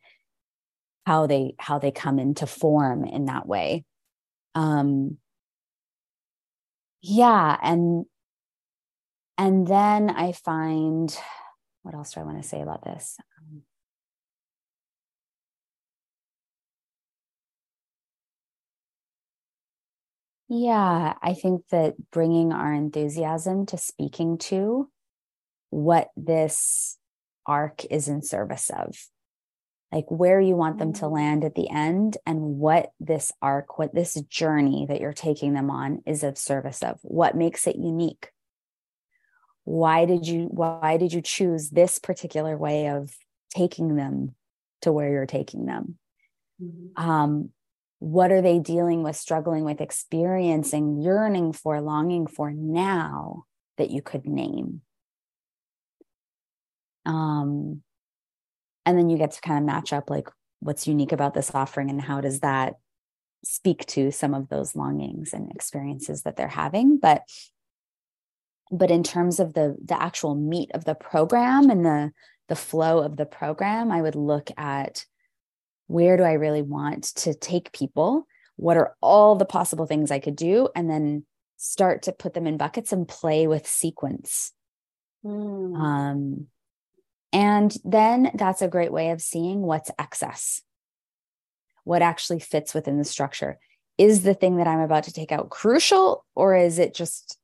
[1.06, 3.84] how they how they come into form in that way
[4.56, 5.18] um
[7.02, 8.06] yeah and
[9.38, 11.18] and then i find
[11.84, 13.18] what else do i want to say about this?
[13.40, 13.64] Um,
[20.54, 24.90] Yeah, I think that bringing our enthusiasm to speaking to
[25.70, 26.98] what this
[27.46, 28.98] arc is in service of,
[29.92, 31.12] like where you want them to mm.
[31.12, 35.70] land at the end, and what this arc, what this journey that you're taking them
[35.70, 38.30] on is of service of, what makes it unique.
[39.64, 43.14] Why did you why did you choose this particular way of
[43.54, 44.36] taking them
[44.82, 45.98] to where you're taking them?
[46.62, 47.10] Mm-hmm.
[47.10, 47.50] Um,
[48.00, 53.46] what are they dealing with, struggling with, experiencing, yearning for, longing for now
[53.78, 54.82] that you could name?
[57.06, 57.84] Um,
[58.86, 60.28] and then you get to kind of match up like
[60.60, 62.76] what's unique about this offering and how does that
[63.44, 67.24] speak to some of those longings and experiences that they're having but
[68.72, 72.12] but in terms of the the actual meat of the program and the
[72.48, 75.06] the flow of the program i would look at
[75.92, 78.26] where do I really want to take people?
[78.56, 80.70] What are all the possible things I could do?
[80.74, 81.26] And then
[81.58, 84.54] start to put them in buckets and play with sequence.
[85.26, 85.76] Mm.
[85.76, 86.48] Um,
[87.34, 90.62] and then that's a great way of seeing what's excess,
[91.84, 93.58] what actually fits within the structure.
[93.98, 97.38] Is the thing that I'm about to take out crucial, or is it just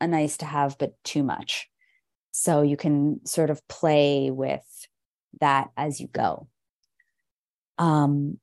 [0.00, 1.68] a nice to have, but too much?
[2.30, 4.64] So you can sort of play with
[5.40, 6.48] that as you go.
[7.78, 8.38] Um,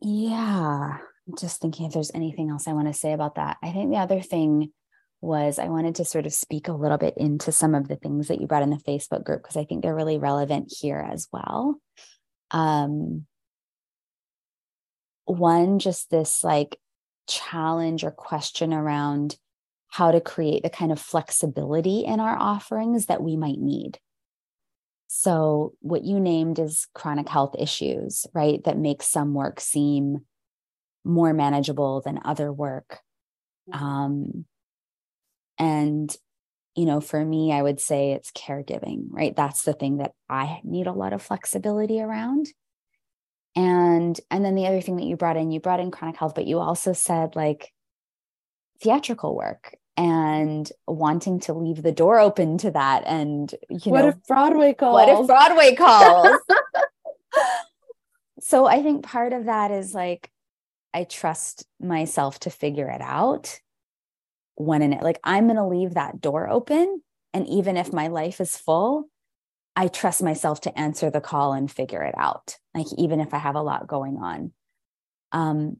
[0.00, 0.98] yeah,
[1.28, 3.56] I'm just thinking if there's anything else I want to say about that.
[3.62, 4.72] I think the other thing
[5.24, 8.28] was I wanted to sort of speak a little bit into some of the things
[8.28, 11.28] that you brought in the Facebook group because I think they're really relevant here as
[11.32, 11.80] well.
[12.50, 13.26] Um,
[15.24, 16.78] one, just this like
[17.26, 19.36] challenge or question around
[19.88, 23.98] how to create the kind of flexibility in our offerings that we might need.
[25.06, 28.62] So, what you named is chronic health issues, right?
[28.64, 30.26] That makes some work seem
[31.04, 32.98] more manageable than other work.
[33.72, 34.46] Um,
[35.58, 36.14] and,
[36.74, 39.34] you know, for me, I would say it's caregiving, right?
[39.34, 42.48] That's the thing that I need a lot of flexibility around.
[43.56, 46.34] And and then the other thing that you brought in, you brought in chronic health,
[46.34, 47.72] but you also said like
[48.80, 54.02] theatrical work and wanting to leave the door open to that and you know what
[54.02, 56.36] know if broadway calls what if broadway calls
[58.40, 60.30] so i think part of that is like
[60.92, 63.60] i trust myself to figure it out
[64.56, 67.02] when in it like i'm going to leave that door open
[67.32, 69.08] and even if my life is full
[69.76, 73.38] i trust myself to answer the call and figure it out like even if i
[73.38, 74.52] have a lot going on
[75.32, 75.76] um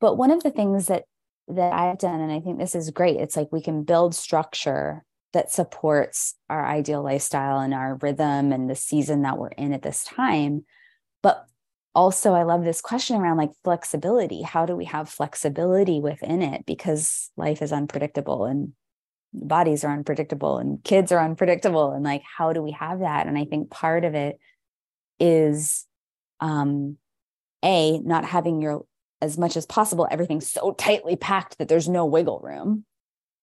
[0.00, 1.04] but one of the things that
[1.48, 3.16] that I've done, and I think this is great.
[3.16, 8.68] It's like we can build structure that supports our ideal lifestyle and our rhythm and
[8.68, 10.64] the season that we're in at this time.
[11.22, 11.44] But
[11.98, 14.42] also, I love this question around like flexibility.
[14.42, 16.64] How do we have flexibility within it?
[16.64, 18.72] Because life is unpredictable and
[19.34, 21.90] bodies are unpredictable and kids are unpredictable.
[21.90, 23.26] And like, how do we have that?
[23.26, 24.38] And I think part of it
[25.18, 25.86] is
[26.38, 26.98] um,
[27.64, 28.84] a not having your
[29.20, 32.84] as much as possible everything so tightly packed that there's no wiggle room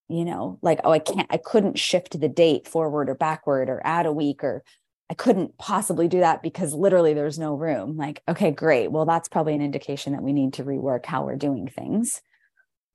[0.08, 3.82] you know like oh i can't i couldn't shift the date forward or backward or
[3.84, 4.64] add a week or
[5.10, 7.98] i couldn't possibly do that because literally there's no room.
[7.98, 8.92] Like okay great.
[8.92, 12.22] Well that's probably an indication that we need to rework how we're doing things.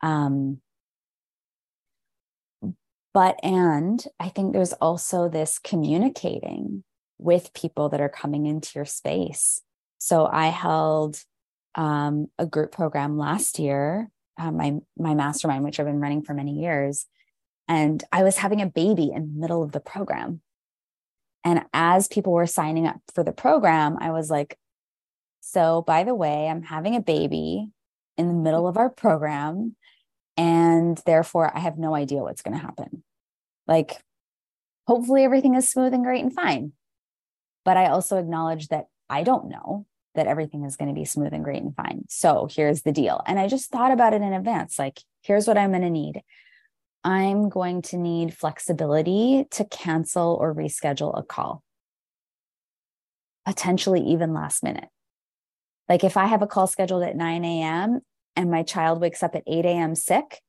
[0.03, 0.61] Um
[3.12, 6.85] but and i think there's also this communicating
[7.19, 9.62] with people that are coming into your space.
[9.99, 11.23] So i held
[11.74, 16.35] um, a group program last year, uh, my my mastermind, which I've been running for
[16.35, 17.07] many years,
[17.69, 20.41] and I was having a baby in the middle of the program.
[21.45, 24.59] And as people were signing up for the program, I was like,
[25.41, 27.71] "So, by the way, I'm having a baby
[28.17, 29.77] in the middle of our program,
[30.37, 33.03] and therefore, I have no idea what's going to happen.
[33.67, 34.03] Like,
[34.87, 36.73] hopefully, everything is smooth and great and fine."
[37.65, 41.33] But I also acknowledge that I don't know that everything is going to be smooth
[41.33, 42.05] and great and fine.
[42.09, 43.23] So here's the deal.
[43.27, 46.23] And I just thought about it in advance like, here's what I'm going to need.
[47.02, 51.62] I'm going to need flexibility to cancel or reschedule a call,
[53.47, 54.89] potentially even last minute.
[55.89, 58.01] Like if I have a call scheduled at 9 a.m.
[58.36, 59.94] and my child wakes up at 8 a.m.
[59.94, 60.40] sick,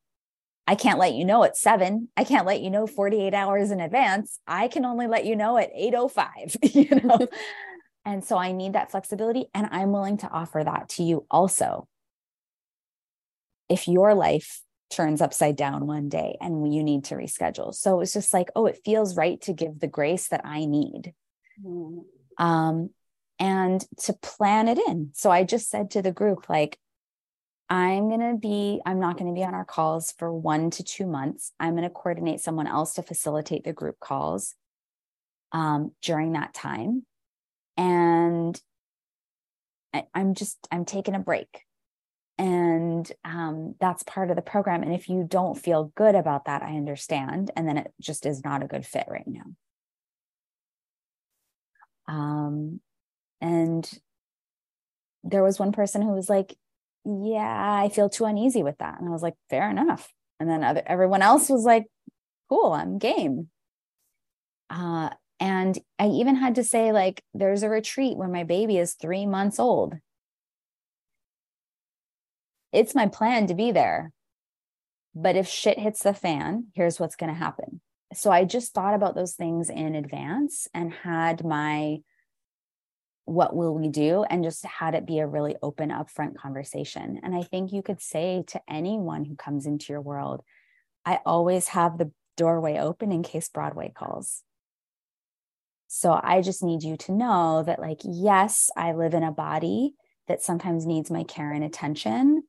[0.66, 2.08] I can't let you know at seven.
[2.16, 4.38] I can't let you know 48 hours in advance.
[4.46, 7.26] I can only let you know at 805, you know.
[8.04, 9.46] and so I need that flexibility.
[9.54, 11.88] And I'm willing to offer that to you also.
[13.68, 14.60] If your life
[14.92, 17.74] turns upside down one day and you need to reschedule.
[17.74, 21.14] So it's just like, oh, it feels right to give the grace that I need.
[21.64, 22.04] Mm.
[22.38, 22.90] Um,
[23.38, 25.10] and to plan it in.
[25.14, 26.78] So I just said to the group, like,
[27.68, 30.84] I'm going to be, I'm not going to be on our calls for one to
[30.84, 31.52] two months.
[31.58, 34.54] I'm going to coordinate someone else to facilitate the group calls
[35.52, 37.04] um, during that time.
[37.76, 38.60] And
[39.94, 41.62] I, I'm just, I'm taking a break.
[42.38, 44.82] And um, that's part of the program.
[44.82, 47.50] And if you don't feel good about that, I understand.
[47.56, 49.42] And then it just is not a good fit right now.
[52.08, 52.80] Um,
[53.40, 53.88] and
[55.24, 56.56] there was one person who was like,
[57.04, 58.98] yeah, I feel too uneasy with that.
[58.98, 60.10] And I was like, fair enough.
[60.40, 61.86] And then other, everyone else was like,
[62.48, 63.48] cool, I'm game.
[64.70, 68.94] Uh, and I even had to say, like, there's a retreat when my baby is
[68.94, 69.94] three months old.
[72.72, 74.12] It's my plan to be there.
[75.14, 77.80] But if shit hits the fan, here's what's going to happen.
[78.14, 81.98] So I just thought about those things in advance and had my
[83.24, 87.34] what will we do and just had it be a really open upfront conversation and
[87.34, 90.42] i think you could say to anyone who comes into your world
[91.04, 94.42] i always have the doorway open in case broadway calls
[95.86, 99.94] so i just need you to know that like yes i live in a body
[100.26, 102.42] that sometimes needs my care and attention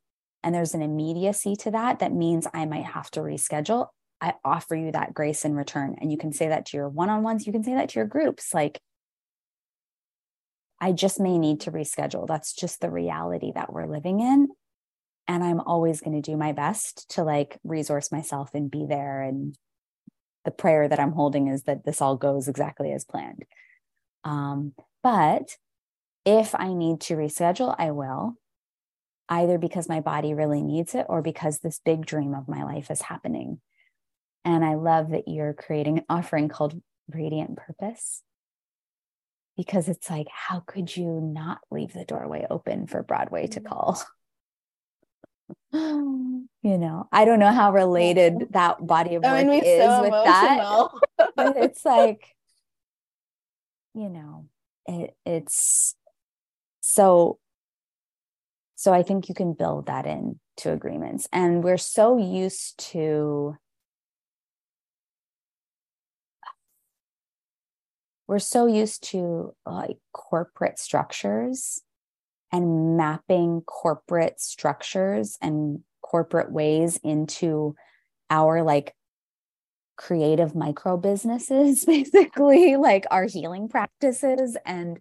[0.44, 3.88] and there's an immediacy to that that means i might have to reschedule
[4.22, 7.46] i offer you that grace in return and you can say that to your one-on-ones
[7.46, 8.80] you can say that to your groups like
[10.84, 12.28] I just may need to reschedule.
[12.28, 14.50] That's just the reality that we're living in.
[15.30, 19.22] And I'm always going to do my best to like resource myself and be there.
[19.22, 19.56] And
[20.44, 23.46] the prayer that I'm holding is that this all goes exactly as planned.
[24.26, 25.56] Um, but
[26.26, 28.36] if I need to reschedule, I will,
[29.42, 32.92] either because my body really needs it or because this big dream of my life
[32.92, 33.60] is happening.
[34.46, 36.80] And I love that you're creating an offering called
[37.10, 38.22] Radiant Purpose
[39.58, 44.02] because it's like, how could you not leave the doorway open for Broadway to call?
[45.74, 51.00] you know, I don't know how related that body of work is so with emotional.
[51.18, 51.30] that.
[51.36, 52.36] but it's like,
[53.94, 54.48] you know,
[54.88, 55.96] it, it's
[56.82, 57.40] so
[58.84, 61.30] so I think you can build that in to agreements.
[61.32, 63.56] And we're so used to
[68.28, 71.82] we're so used to like corporate structures
[72.52, 77.78] and mapping corporate structures and corporate ways into
[78.30, 78.94] our like
[79.96, 85.00] creative micro businesses basically like our healing practices and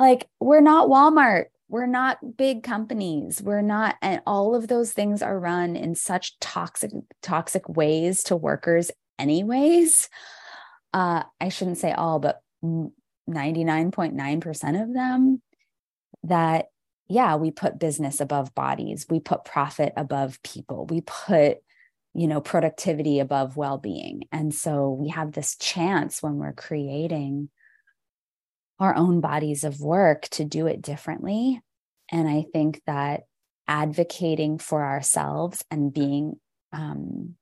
[0.00, 3.42] like we're not Walmart we're not big companies.
[3.42, 6.90] We're not and all of those things are run in such toxic
[7.22, 10.08] toxic ways to workers anyways.
[10.92, 15.42] Uh i shouldn't say all but 99.9% of them
[16.24, 16.66] that
[17.08, 19.06] yeah we put business above bodies.
[19.08, 20.86] We put profit above people.
[20.86, 21.58] We put
[22.14, 24.24] you know productivity above well-being.
[24.32, 27.48] And so we have this chance when we're creating
[28.78, 31.60] our own bodies of work to do it differently
[32.10, 33.22] and i think that
[33.66, 36.38] advocating for ourselves and being
[36.72, 37.34] um,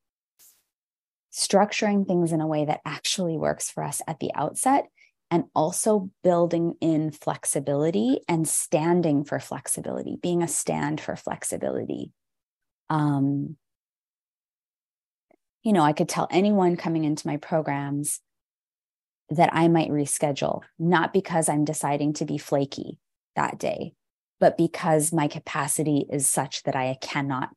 [1.33, 4.87] structuring things in a way that actually works for us at the outset
[5.31, 12.13] and also building in flexibility and standing for flexibility, being a stand for flexibility.
[12.91, 13.57] Um,
[15.63, 18.21] you know, I could tell anyone coming into my programs
[19.31, 22.99] that I might reschedule, not because I'm deciding to be flaky
[23.36, 23.94] that day,
[24.40, 27.51] but because my capacity is such that I cannot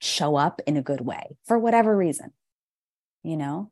[0.00, 2.32] show up in a good way for whatever reason,
[3.22, 3.70] you know?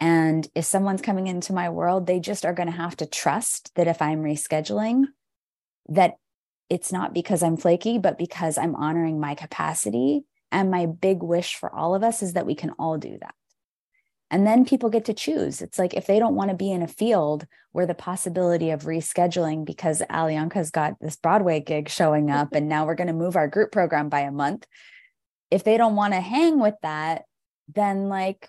[0.00, 3.74] And if someone's coming into my world, they just are going to have to trust
[3.76, 5.04] that if I'm rescheduling,
[5.88, 6.16] that
[6.68, 10.24] it's not because I'm flaky, but because I'm honoring my capacity.
[10.52, 13.34] And my big wish for all of us is that we can all do that.
[14.30, 15.62] And then people get to choose.
[15.62, 18.82] It's like if they don't want to be in a field where the possibility of
[18.82, 23.36] rescheduling because Alianka's got this Broadway gig showing up and now we're going to move
[23.36, 24.66] our group program by a month.
[25.50, 27.22] If they don't want to hang with that,
[27.72, 28.48] then like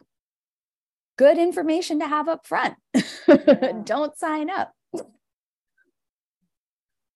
[1.18, 2.76] good information to have up front.
[3.28, 3.74] Yeah.
[3.84, 4.72] Don't sign up.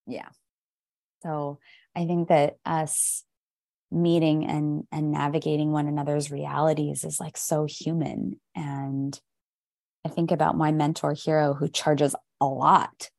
[0.06, 0.28] Yeah.
[1.24, 1.60] So
[1.96, 3.24] I think that us
[3.92, 8.40] meeting and and navigating one another's realities is like so human.
[8.56, 9.20] And
[10.06, 13.12] i think about my mentor hero who charges a lot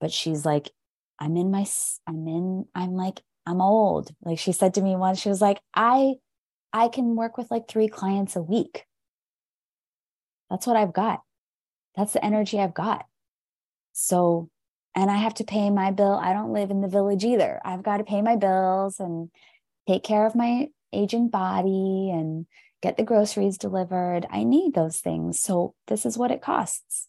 [0.00, 0.70] but she's like
[1.18, 1.64] i'm in my
[2.06, 4.10] i'm in i'm like i'm old.
[4.22, 6.14] Like she said to me once she was like i
[6.72, 8.84] i can work with like three clients a week.
[10.48, 11.20] That's what i've got.
[11.96, 13.04] That's the energy i've got.
[13.92, 14.48] So
[14.94, 16.14] and i have to pay my bill.
[16.14, 17.60] I don't live in the village either.
[17.64, 19.30] I've got to pay my bills and
[19.88, 22.46] take care of my aging body and
[22.82, 24.26] get the groceries delivered.
[24.30, 25.40] I need those things.
[25.40, 27.08] So this is what it costs.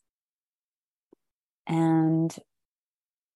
[1.67, 2.35] And,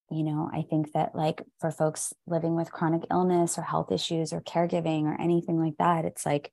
[0.10, 4.34] you know, I think that like for folks living with chronic illness or health issues
[4.34, 6.52] or caregiving or anything like that, it's like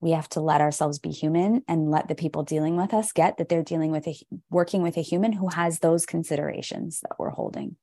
[0.00, 3.36] we have to let ourselves be human and let the people dealing with us get
[3.36, 4.16] that they're dealing with a
[4.50, 7.76] working with a human who has those considerations that we're holding.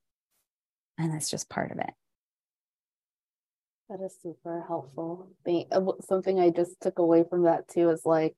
[0.98, 1.92] And that's just part of it.
[3.90, 5.32] That is super helpful.
[5.48, 8.36] Uh, something I just took away from that too is like,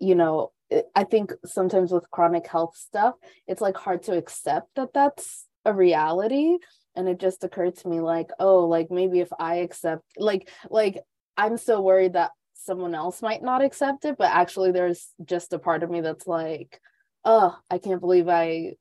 [0.00, 0.50] you know,
[0.96, 3.14] I think sometimes with chronic health stuff,
[3.46, 6.58] it's like hard to accept that that's a reality.
[6.96, 10.98] And it just occurred to me like, oh, like maybe if I accept, like, like
[11.36, 15.60] I'm so worried that someone else might not accept it, but actually there's just a
[15.60, 16.80] part of me that's like,
[17.24, 18.74] oh, I can't believe I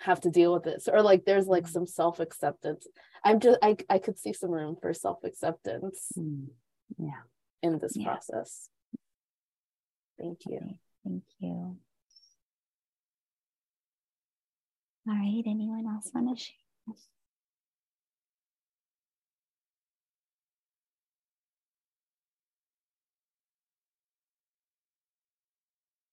[0.00, 1.70] have to deal with this or like there's like mm.
[1.70, 2.86] some self-acceptance
[3.24, 6.46] i'm just i, I could see some room for self-acceptance mm.
[6.98, 7.22] yeah.
[7.62, 8.04] in this yeah.
[8.04, 8.68] process.
[10.18, 10.56] Thank you.
[10.56, 10.78] Okay.
[11.04, 11.76] thank you.
[15.06, 15.42] All right.
[15.46, 16.54] Anyone else want to share?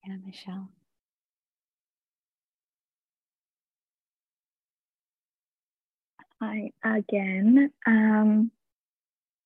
[0.07, 0.69] Yeah michelle
[6.41, 7.71] Hi again.
[7.85, 8.49] Um,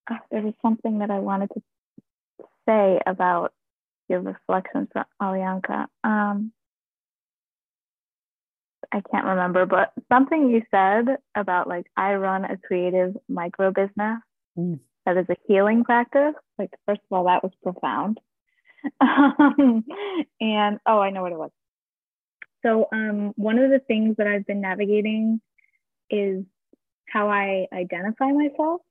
[0.09, 1.61] oh, there was something that I wanted to
[2.65, 3.51] say about
[4.07, 5.87] your reflections from Alianka.
[6.05, 6.53] Um,
[8.93, 14.21] I can't remember, but something you said about like I run a creative micro business
[14.57, 14.79] mm.
[15.05, 16.35] that is a healing practice.
[16.57, 18.19] Like first of all, that was profound.
[19.01, 19.83] Um,
[20.39, 21.49] and oh, I know what it was.
[22.63, 25.41] So um, one of the things that I've been navigating
[26.11, 26.45] is
[27.07, 28.81] how I identify myself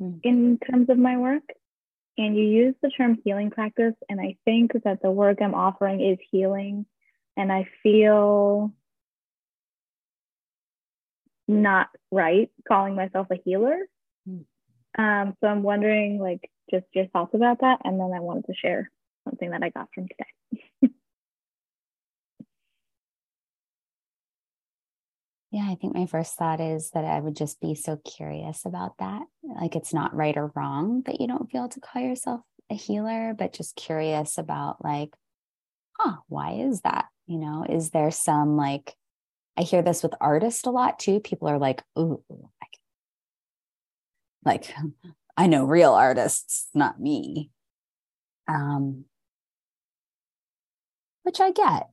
[0.00, 0.20] mm.
[0.22, 1.42] in terms of my work.
[2.18, 6.02] And you use the term healing practice, and I think that the work I'm offering
[6.02, 6.84] is healing.
[7.38, 8.70] And I feel
[11.48, 13.78] not right calling myself a healer.
[14.28, 14.44] Mm.
[14.98, 17.80] Um, so I'm wondering, like, just your thoughts about that.
[17.84, 18.90] And then I wanted to share
[19.24, 20.64] something that I got from today.
[25.52, 28.96] Yeah, I think my first thought is that I would just be so curious about
[28.98, 29.22] that.
[29.42, 33.34] Like it's not right or wrong that you don't feel to call yourself a healer,
[33.38, 35.10] but just curious about like,
[35.98, 37.08] huh, why is that?
[37.26, 38.96] You know, is there some like,
[39.58, 41.20] I hear this with artists a lot too.
[41.20, 42.24] People are like, ooh,
[44.44, 44.74] like
[45.36, 47.50] I know real artists, not me.
[48.48, 49.04] Um,
[51.24, 51.90] which I get.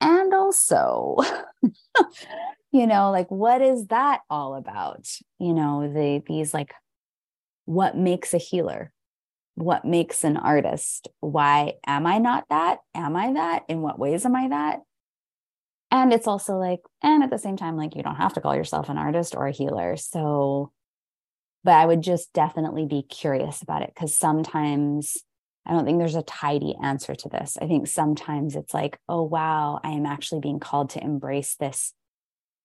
[0.00, 1.16] And also,
[2.72, 5.08] you know like what is that all about?
[5.38, 6.74] You know the these like
[7.64, 8.92] what makes a healer?
[9.54, 11.08] What makes an artist?
[11.20, 12.78] Why am i not that?
[12.94, 13.64] Am i that?
[13.68, 14.80] In what ways am i that?
[15.90, 18.54] And it's also like and at the same time like you don't have to call
[18.54, 20.70] yourself an artist or a healer so
[21.64, 25.16] but i would just definitely be curious about it because sometimes
[25.66, 27.56] i don't think there's a tidy answer to this.
[27.60, 31.94] I think sometimes it's like oh wow i am actually being called to embrace this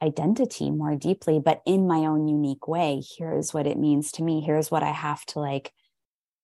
[0.03, 3.01] identity more deeply, but in my own unique way.
[3.17, 4.41] Here's what it means to me.
[4.41, 5.71] Here's what I have to like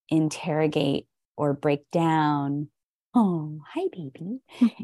[0.09, 2.69] interrogate or break down.
[3.13, 4.39] Oh, hi, baby.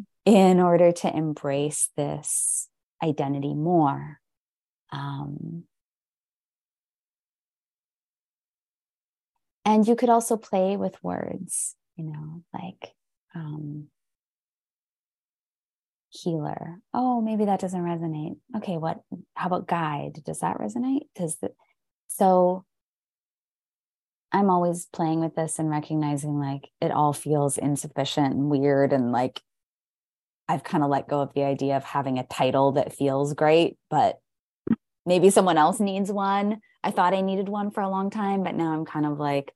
[0.26, 2.68] in order to embrace this
[3.02, 4.20] identity more.
[4.92, 5.64] Um,
[9.64, 12.94] and you could also play with words, you know, like
[13.36, 13.88] um,
[16.16, 16.80] healer.
[16.94, 18.38] Oh, maybe that doesn't resonate.
[18.58, 19.02] Okay, what?
[19.36, 20.22] How about guide?
[20.26, 21.08] Does that resonate?
[21.16, 21.52] Does the
[22.08, 22.66] so
[24.32, 29.12] I'm always playing with this and recognizing like it all feels insufficient and weird and
[29.12, 29.42] like
[30.48, 33.78] I've kind of let go of the idea of having a title that feels great,
[33.90, 34.20] but
[35.06, 36.60] maybe someone else needs one.
[36.84, 39.54] I thought I needed one for a long time, but now I'm kind of like,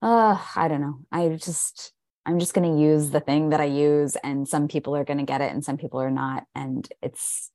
[0.00, 1.00] uh, I don't know.
[1.12, 1.92] I just
[2.26, 5.18] I'm just going to use the thing that I use, and some people are going
[5.18, 6.44] to get it and some people are not.
[6.54, 7.50] And it's,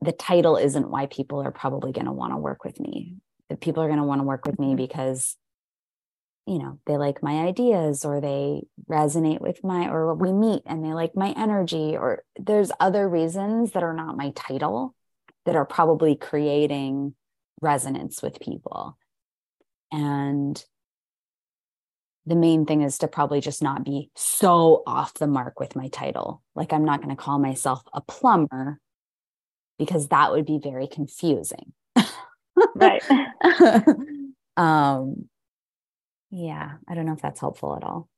[0.00, 3.16] the title isn't why people are probably going to want to work with me.
[3.50, 4.76] The people are going to want to work with me mm-hmm.
[4.76, 5.36] because
[6.46, 10.84] you know they like my ideas or they resonate with my or we meet and
[10.84, 14.94] they like my energy or there's other reasons that are not my title
[15.44, 17.14] that are probably creating
[17.60, 18.96] resonance with people
[19.92, 20.64] and
[22.26, 25.88] the main thing is to probably just not be so off the mark with my
[25.88, 26.42] title.
[26.54, 28.80] Like, I'm not going to call myself a plumber
[29.78, 31.72] because that would be very confusing.
[32.74, 33.02] right.
[34.56, 35.28] um,
[36.30, 38.08] yeah, I don't know if that's helpful at all.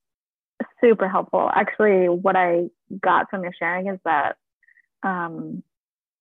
[0.80, 1.50] Super helpful.
[1.52, 2.68] Actually, what I
[3.00, 4.36] got from your sharing is that
[5.02, 5.62] um,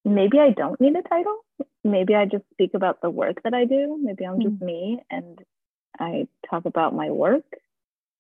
[0.04, 1.38] maybe I don't need a title.
[1.84, 3.98] Maybe I just speak about the work that I do.
[4.02, 4.66] Maybe I'm just mm.
[4.66, 5.40] me and
[6.00, 7.46] I talk about my work.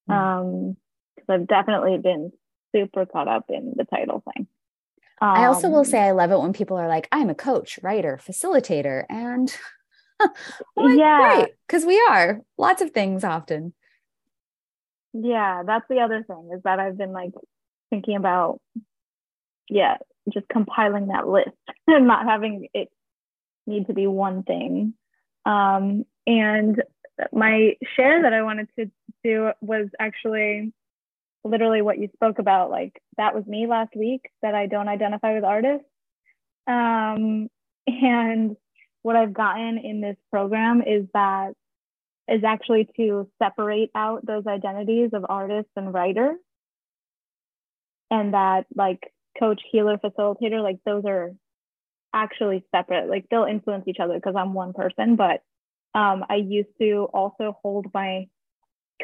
[0.09, 0.77] Um,
[1.15, 2.31] because I've definitely been
[2.75, 4.47] super caught up in the title thing.
[5.19, 7.35] Um, I also will um, say I love it when people are like, I'm a
[7.35, 9.53] coach, writer, facilitator, and
[10.75, 13.73] like, yeah, because we are lots of things often.
[15.13, 17.31] Yeah, that's the other thing is that I've been like
[17.89, 18.61] thinking about,
[19.69, 19.97] yeah,
[20.31, 21.49] just compiling that list
[21.88, 22.89] and not having it
[23.65, 24.93] need to be one thing.
[25.45, 26.84] Um, and
[27.31, 28.91] my share that I wanted to
[29.23, 30.73] do was actually
[31.44, 32.69] literally what you spoke about.
[32.69, 35.85] Like that was me last week that I don't identify with artists.
[36.68, 37.49] Um,
[37.88, 38.57] and
[39.02, 41.53] what I've gotten in this program is that
[42.27, 46.35] is actually to separate out those identities of artist and writer.
[48.11, 51.31] And that like coach, healer, facilitator, like those are
[52.14, 53.10] actually separate.
[53.10, 55.41] Like they'll influence each other because I'm one person, but
[55.98, 58.28] um, I used to also hold my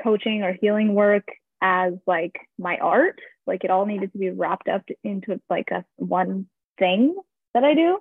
[0.03, 1.27] coaching or healing work
[1.59, 3.19] as like my art.
[3.47, 6.45] Like it all needed to be wrapped up into like a one
[6.77, 7.15] thing
[7.55, 7.97] that I do.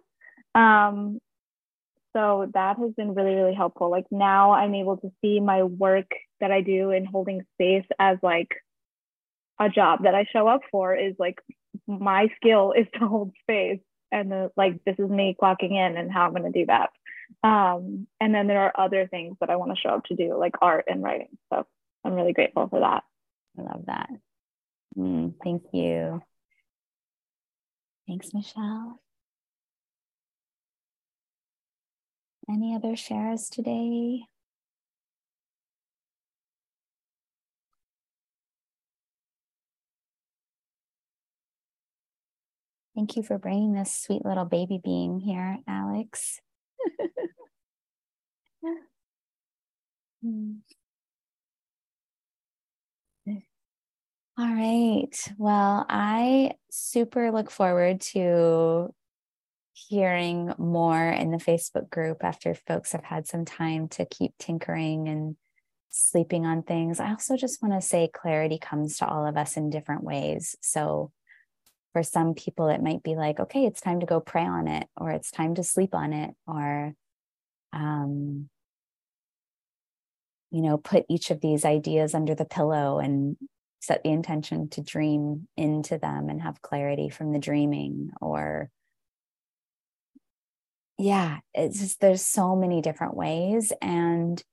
[0.54, 1.20] Um,
[2.14, 3.90] so that has been really, really helpful.
[3.90, 6.10] Like now I'm able to see my work
[6.40, 8.50] that I do in holding space as like
[9.58, 11.38] a job that I show up for is like
[11.86, 16.12] my skill is to hold space and the, like this is me clocking in and
[16.12, 16.90] how I'm going to do that.
[17.42, 20.36] Um, and then there are other things that I want to show up to do,
[20.38, 21.38] like art and writing.
[21.52, 21.66] So
[22.04, 23.04] I'm really grateful for that.
[23.58, 24.08] I love that.
[24.96, 26.22] Mm, thank you.
[28.06, 29.00] Thanks, Michelle.
[32.48, 34.22] Any other shares today?
[42.94, 46.40] Thank you for bringing this sweet little baby being here, Alex.
[54.38, 55.10] All right.
[55.36, 58.94] Well, I super look forward to
[59.74, 65.08] hearing more in the Facebook group after folks have had some time to keep tinkering
[65.08, 65.36] and
[65.90, 67.00] sleeping on things.
[67.00, 70.56] I also just want to say clarity comes to all of us in different ways.
[70.62, 71.12] So,
[71.92, 74.86] for some people, it might be like, okay, it's time to go pray on it,
[74.96, 76.94] or it's time to sleep on it, or
[77.72, 78.48] um,
[80.50, 83.36] you know, put each of these ideas under the pillow and
[83.82, 88.70] set the intention to dream into them and have clarity from the dreaming or
[90.98, 94.44] yeah it's just there's so many different ways and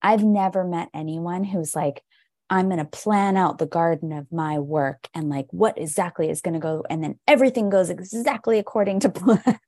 [0.00, 2.04] i've never met anyone who's like
[2.50, 6.40] i'm going to plan out the garden of my work and like what exactly is
[6.40, 9.58] going to go and then everything goes exactly according to plan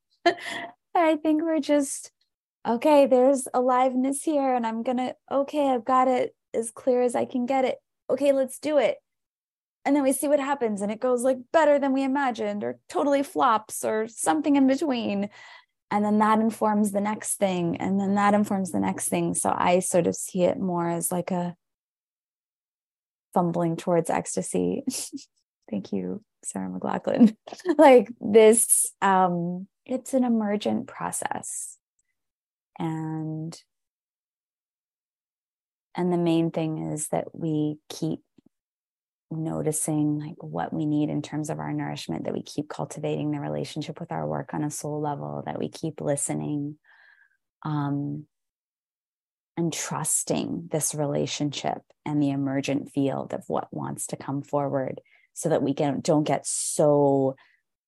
[0.95, 2.11] I think we're just
[2.67, 7.25] okay, there's aliveness here, and I'm gonna, okay, I've got it as clear as I
[7.25, 7.79] can get it.
[8.11, 8.99] Okay, let's do it.
[9.85, 12.79] And then we see what happens, and it goes like better than we imagined, or
[12.89, 15.31] totally flops, or something in between.
[15.91, 19.35] And then that informs the next thing, and then that informs the next thing.
[19.35, 21.57] So I sort of see it more as like a
[23.35, 24.85] fumbling towards ecstasy.
[25.71, 27.37] Thank you, Sarah McLachlan.
[27.79, 31.77] like this um it's an emergent process
[32.79, 33.61] and
[35.97, 38.21] and the main thing is that we keep
[39.31, 43.41] noticing like what we need in terms of our nourishment that we keep cultivating the
[43.41, 46.77] relationship with our work on a soul level that we keep listening
[47.65, 48.27] um
[49.61, 55.03] and trusting this relationship and the emergent field of what wants to come forward
[55.35, 57.37] so that we can, don't get so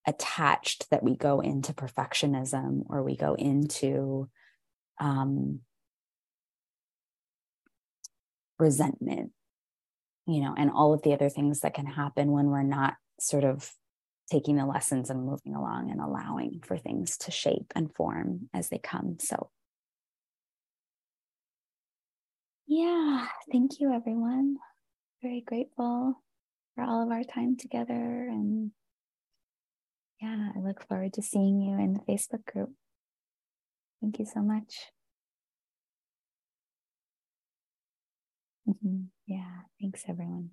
[0.06, 4.28] attached that we go into perfectionism or we go into
[5.00, 5.60] um,
[8.58, 9.32] resentment,
[10.26, 13.44] you know, and all of the other things that can happen when we're not sort
[13.44, 13.72] of
[14.30, 18.68] taking the lessons and moving along and allowing for things to shape and form as
[18.68, 19.16] they come.
[19.20, 19.48] So,
[22.72, 24.56] yeah, thank you, everyone.
[25.22, 26.14] Very grateful
[26.74, 27.92] for all of our time together.
[28.30, 28.70] And
[30.20, 32.70] yeah, I look forward to seeing you in the Facebook group.
[34.00, 34.74] Thank you so much.
[38.68, 39.02] Mm-hmm.
[39.26, 40.50] Yeah, thanks, everyone.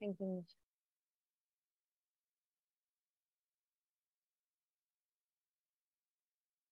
[0.00, 0.44] Thank you.